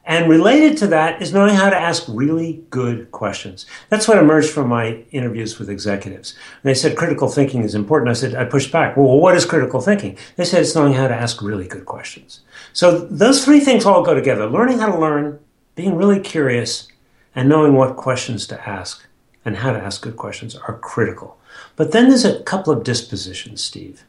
And 0.08 0.30
related 0.30 0.76
to 0.78 0.86
that 0.88 1.20
is 1.20 1.32
knowing 1.32 1.56
how 1.56 1.68
to 1.68 1.76
ask 1.76 2.04
really 2.06 2.64
good 2.70 3.10
questions. 3.10 3.66
That's 3.88 4.06
what 4.06 4.18
emerged 4.18 4.50
from 4.50 4.68
my 4.68 5.04
interviews 5.10 5.58
with 5.58 5.68
executives. 5.68 6.36
They 6.62 6.74
said 6.74 6.96
critical 6.96 7.26
thinking 7.26 7.64
is 7.64 7.74
important. 7.74 8.10
I 8.10 8.12
said, 8.12 8.36
I 8.36 8.44
pushed 8.44 8.70
back. 8.70 8.96
Well, 8.96 9.18
what 9.18 9.34
is 9.34 9.44
critical 9.44 9.80
thinking? 9.80 10.16
They 10.36 10.44
said 10.44 10.60
it's 10.60 10.76
knowing 10.76 10.92
how 10.92 11.08
to 11.08 11.14
ask 11.14 11.42
really 11.42 11.66
good 11.66 11.86
questions. 11.86 12.42
So 12.72 13.00
those 13.00 13.44
three 13.44 13.58
things 13.58 13.84
all 13.84 14.04
go 14.04 14.14
together. 14.14 14.46
Learning 14.46 14.78
how 14.78 14.92
to 14.92 14.98
learn, 14.98 15.40
being 15.74 15.96
really 15.96 16.20
curious, 16.20 16.86
and 17.34 17.48
knowing 17.48 17.74
what 17.74 17.96
questions 17.96 18.46
to 18.46 18.68
ask 18.68 19.04
and 19.44 19.56
how 19.56 19.72
to 19.72 19.78
ask 19.78 20.02
good 20.02 20.16
questions 20.16 20.54
are 20.54 20.78
critical. 20.78 21.36
But 21.74 21.92
then 21.92 22.08
there's 22.08 22.24
a 22.24 22.42
couple 22.44 22.72
of 22.72 22.84
dispositions, 22.84 23.62
Steve. 23.62 24.04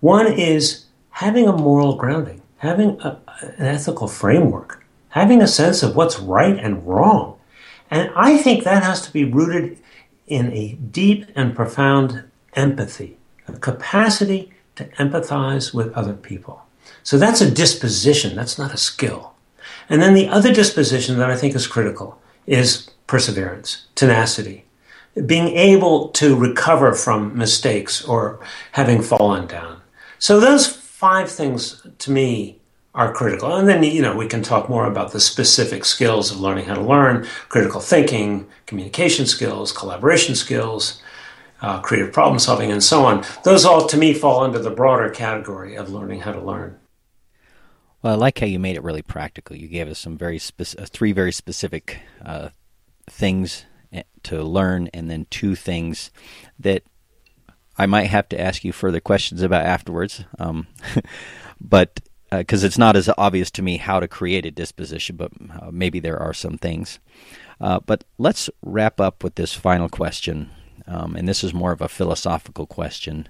One 0.00 0.26
is 0.26 0.86
having 1.10 1.46
a 1.46 1.56
moral 1.56 1.96
grounding 1.96 2.41
having 2.62 2.96
a, 3.00 3.18
an 3.58 3.66
ethical 3.66 4.06
framework, 4.06 4.84
having 5.08 5.42
a 5.42 5.48
sense 5.48 5.82
of 5.82 5.96
what's 5.96 6.20
right 6.20 6.56
and 6.56 6.86
wrong. 6.86 7.36
And 7.90 8.08
I 8.14 8.38
think 8.38 8.62
that 8.62 8.84
has 8.84 9.02
to 9.02 9.12
be 9.12 9.24
rooted 9.24 9.78
in 10.28 10.52
a 10.52 10.74
deep 10.74 11.26
and 11.34 11.56
profound 11.56 12.22
empathy, 12.54 13.18
a 13.48 13.54
capacity 13.54 14.52
to 14.76 14.84
empathize 14.90 15.74
with 15.74 15.92
other 15.94 16.12
people. 16.12 16.62
So 17.02 17.18
that's 17.18 17.40
a 17.40 17.50
disposition, 17.50 18.36
that's 18.36 18.58
not 18.58 18.72
a 18.72 18.76
skill. 18.76 19.34
And 19.88 20.00
then 20.00 20.14
the 20.14 20.28
other 20.28 20.54
disposition 20.54 21.18
that 21.18 21.30
I 21.30 21.36
think 21.36 21.56
is 21.56 21.66
critical 21.66 22.22
is 22.46 22.88
perseverance, 23.08 23.86
tenacity, 23.96 24.66
being 25.26 25.48
able 25.48 26.10
to 26.10 26.36
recover 26.36 26.94
from 26.94 27.36
mistakes 27.36 28.04
or 28.04 28.38
having 28.70 29.02
fallen 29.02 29.48
down. 29.48 29.80
So 30.20 30.38
those 30.38 30.81
five 31.02 31.28
things 31.28 31.84
to 31.98 32.12
me 32.12 32.60
are 32.94 33.12
critical. 33.12 33.56
And 33.56 33.68
then, 33.68 33.82
you 33.82 34.00
know, 34.00 34.16
we 34.16 34.28
can 34.28 34.40
talk 34.40 34.68
more 34.68 34.86
about 34.86 35.10
the 35.10 35.18
specific 35.18 35.84
skills 35.84 36.30
of 36.30 36.38
learning 36.38 36.66
how 36.66 36.76
to 36.76 36.80
learn, 36.80 37.26
critical 37.48 37.80
thinking, 37.80 38.46
communication 38.66 39.26
skills, 39.26 39.72
collaboration 39.72 40.36
skills, 40.36 41.02
uh, 41.60 41.80
creative 41.80 42.12
problem 42.12 42.38
solving, 42.38 42.70
and 42.70 42.84
so 42.84 43.04
on. 43.04 43.24
Those 43.42 43.64
all, 43.64 43.84
to 43.88 43.96
me, 43.96 44.14
fall 44.14 44.44
under 44.44 44.60
the 44.60 44.70
broader 44.70 45.10
category 45.10 45.74
of 45.74 45.90
learning 45.90 46.20
how 46.20 46.30
to 46.30 46.40
learn. 46.40 46.78
Well, 48.00 48.12
I 48.12 48.16
like 48.16 48.38
how 48.38 48.46
you 48.46 48.60
made 48.60 48.76
it 48.76 48.84
really 48.84 49.02
practical. 49.02 49.56
You 49.56 49.66
gave 49.66 49.88
us 49.88 49.98
some 49.98 50.16
very 50.16 50.38
speci- 50.38 50.80
uh, 50.80 50.86
three 50.86 51.10
very 51.10 51.32
specific 51.32 51.98
uh, 52.24 52.50
things 53.10 53.64
eh, 53.92 54.04
to 54.22 54.44
learn, 54.44 54.88
and 54.94 55.10
then 55.10 55.26
two 55.30 55.56
things 55.56 56.12
that 56.60 56.84
I 57.82 57.86
might 57.86 58.06
have 58.06 58.28
to 58.28 58.40
ask 58.40 58.62
you 58.62 58.70
further 58.70 59.00
questions 59.00 59.42
about 59.42 59.66
afterwards. 59.66 60.24
Um, 60.38 60.68
but 61.60 61.98
because 62.30 62.62
uh, 62.62 62.66
it's 62.68 62.78
not 62.78 62.94
as 62.94 63.10
obvious 63.18 63.50
to 63.52 63.62
me 63.62 63.76
how 63.76 63.98
to 63.98 64.06
create 64.06 64.46
a 64.46 64.52
disposition, 64.52 65.16
but 65.16 65.32
uh, 65.60 65.72
maybe 65.72 65.98
there 65.98 66.16
are 66.16 66.32
some 66.32 66.58
things. 66.58 67.00
Uh, 67.60 67.80
but 67.80 68.04
let's 68.18 68.48
wrap 68.62 69.00
up 69.00 69.24
with 69.24 69.34
this 69.34 69.52
final 69.52 69.88
question, 69.88 70.50
um, 70.86 71.16
and 71.16 71.28
this 71.28 71.42
is 71.42 71.52
more 71.52 71.72
of 71.72 71.80
a 71.80 71.88
philosophical 71.88 72.66
question. 72.66 73.28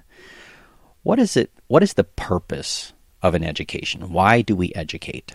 What 1.03 1.19
is 1.19 1.35
it? 1.35 1.51
What 1.69 1.83
is 1.83 1.95
the 1.95 2.05
purpose 2.05 2.93
of 3.23 3.35
an 3.35 3.43
education? 3.43 4.13
Why 4.13 4.43
do 4.43 4.55
we 4.55 4.71
educate? 4.75 5.35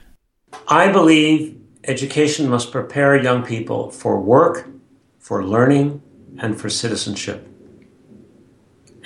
I 0.67 0.91
believe 0.91 1.59
education 1.85 2.47
must 2.49 2.71
prepare 2.71 3.19
young 3.21 3.43
people 3.43 3.89
for 3.89 4.21
work, 4.21 4.69
for 5.17 5.43
learning, 5.43 6.03
and 6.37 6.59
for 6.59 6.69
citizenship. 6.69 7.49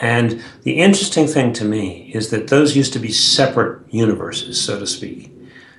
And 0.01 0.43
the 0.63 0.79
interesting 0.79 1.27
thing 1.27 1.53
to 1.53 1.63
me 1.63 2.11
is 2.13 2.31
that 2.31 2.47
those 2.47 2.75
used 2.75 2.91
to 2.93 2.99
be 2.99 3.11
separate 3.11 3.85
universes, 3.93 4.59
so 4.59 4.79
to 4.79 4.87
speak. 4.87 5.31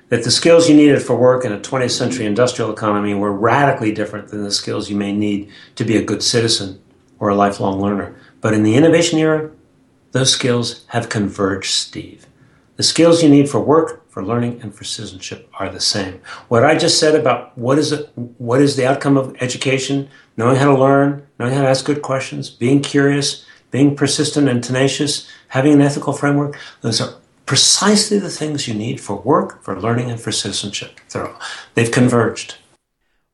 That 0.07 0.23
the 0.23 0.31
skills 0.31 0.69
you 0.69 0.75
needed 0.75 1.01
for 1.01 1.15
work 1.15 1.43
in 1.43 1.51
a 1.51 1.59
20th 1.59 1.91
century 1.91 2.25
industrial 2.25 2.71
economy 2.71 3.13
were 3.13 3.33
radically 3.33 3.91
different 3.91 4.29
than 4.29 4.43
the 4.43 4.51
skills 4.51 4.89
you 4.89 4.95
may 4.95 5.11
need 5.11 5.51
to 5.75 5.83
be 5.83 5.97
a 5.97 6.03
good 6.03 6.23
citizen 6.23 6.81
or 7.19 7.29
a 7.29 7.35
lifelong 7.35 7.81
learner. 7.81 8.15
But 8.39 8.53
in 8.53 8.63
the 8.63 8.75
innovation 8.75 9.19
era, 9.19 9.51
those 10.13 10.31
skills 10.31 10.85
have 10.87 11.09
converged, 11.09 11.71
Steve. 11.71 12.25
The 12.77 12.83
skills 12.83 13.23
you 13.23 13.29
need 13.29 13.49
for 13.49 13.59
work, 13.59 14.09
for 14.09 14.23
learning, 14.23 14.61
and 14.61 14.73
for 14.73 14.85
citizenship 14.85 15.49
are 15.59 15.69
the 15.69 15.81
same. 15.81 16.21
What 16.47 16.63
I 16.63 16.77
just 16.77 16.97
said 16.97 17.15
about 17.15 17.57
what 17.57 17.77
is 17.77 17.91
it, 17.91 18.09
what 18.15 18.61
is 18.61 18.77
the 18.77 18.85
outcome 18.85 19.17
of 19.17 19.35
education, 19.41 20.09
knowing 20.37 20.55
how 20.55 20.73
to 20.73 20.79
learn, 20.79 21.27
knowing 21.39 21.53
how 21.53 21.63
to 21.63 21.67
ask 21.67 21.83
good 21.83 22.01
questions, 22.01 22.49
being 22.49 22.81
curious, 22.81 23.45
being 23.73 23.95
persistent 23.95 24.47
and 24.47 24.63
tenacious, 24.63 25.27
having 25.47 25.73
an 25.73 25.81
ethical 25.81 26.13
framework, 26.13 26.59
those 26.81 27.01
are 27.01 27.15
precisely 27.47 28.19
the 28.19 28.29
things 28.29 28.67
you 28.67 28.73
need 28.73 29.01
for 29.01 29.17
work, 29.21 29.63
for 29.63 29.77
learning, 29.77 30.11
and 30.11 30.21
for 30.21 30.31
citizenship. 30.31 30.99
They're, 31.09 31.33
they've 31.73 31.91
converged. 31.91 32.55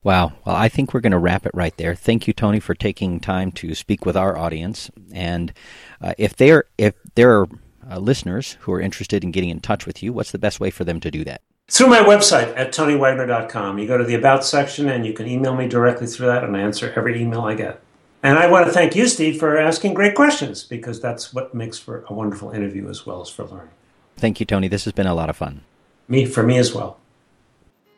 Wow. 0.01 0.31
Well, 0.45 0.55
I 0.55 0.69
think 0.69 0.93
we're 0.93 1.01
going 1.01 1.11
to 1.11 1.19
wrap 1.19 1.45
it 1.45 1.51
right 1.53 1.75
there. 1.75 1.93
Thank 1.93 2.25
you, 2.25 2.31
Tony, 2.31 2.61
for 2.61 2.73
taking 2.73 3.19
time 3.19 3.51
to 3.51 3.75
speak 3.75 4.05
with 4.05 4.15
our 4.15 4.37
audience. 4.37 4.89
And 5.11 5.51
uh, 5.99 6.13
if 6.17 6.37
there 6.37 6.63
if 6.77 6.93
there 7.15 7.37
are 7.37 7.47
uh, 7.91 7.99
listeners 7.99 8.55
who 8.61 8.71
are 8.71 8.79
interested 8.79 9.25
in 9.25 9.31
getting 9.31 9.49
in 9.49 9.59
touch 9.59 9.85
with 9.85 10.01
you, 10.01 10.13
what's 10.13 10.31
the 10.31 10.39
best 10.39 10.61
way 10.61 10.69
for 10.69 10.85
them 10.85 11.01
to 11.01 11.11
do 11.11 11.25
that? 11.25 11.41
Through 11.69 11.87
my 11.87 11.99
website 11.99 12.53
at 12.55 12.73
tonywagner.com. 12.73 13.77
You 13.77 13.87
go 13.87 13.97
to 13.97 14.05
the 14.05 14.15
About 14.15 14.45
section 14.45 14.87
and 14.87 15.05
you 15.05 15.11
can 15.11 15.27
email 15.27 15.53
me 15.53 15.67
directly 15.67 16.07
through 16.07 16.27
that, 16.27 16.45
and 16.45 16.55
I 16.55 16.61
answer 16.61 16.93
every 16.95 17.21
email 17.21 17.41
I 17.41 17.55
get. 17.55 17.83
And 18.29 18.37
I 18.37 18.45
want 18.45 18.67
to 18.67 18.71
thank 18.71 18.95
you, 18.95 19.07
Steve, 19.07 19.39
for 19.39 19.57
asking 19.57 19.95
great 19.95 20.13
questions 20.13 20.63
because 20.63 21.01
that's 21.01 21.33
what 21.33 21.55
makes 21.55 21.79
for 21.79 22.05
a 22.09 22.13
wonderful 22.13 22.51
interview 22.51 22.87
as 22.87 23.03
well 23.03 23.21
as 23.21 23.29
for 23.29 23.43
learning. 23.43 23.71
Thank 24.17 24.39
you, 24.39 24.45
Tony. 24.45 24.67
This 24.67 24.83
has 24.85 24.93
been 24.93 25.07
a 25.07 25.15
lot 25.15 25.31
of 25.31 25.35
fun. 25.35 25.61
Me, 26.07 26.25
for 26.25 26.43
me 26.43 26.59
as 26.59 26.71
well. 26.71 26.99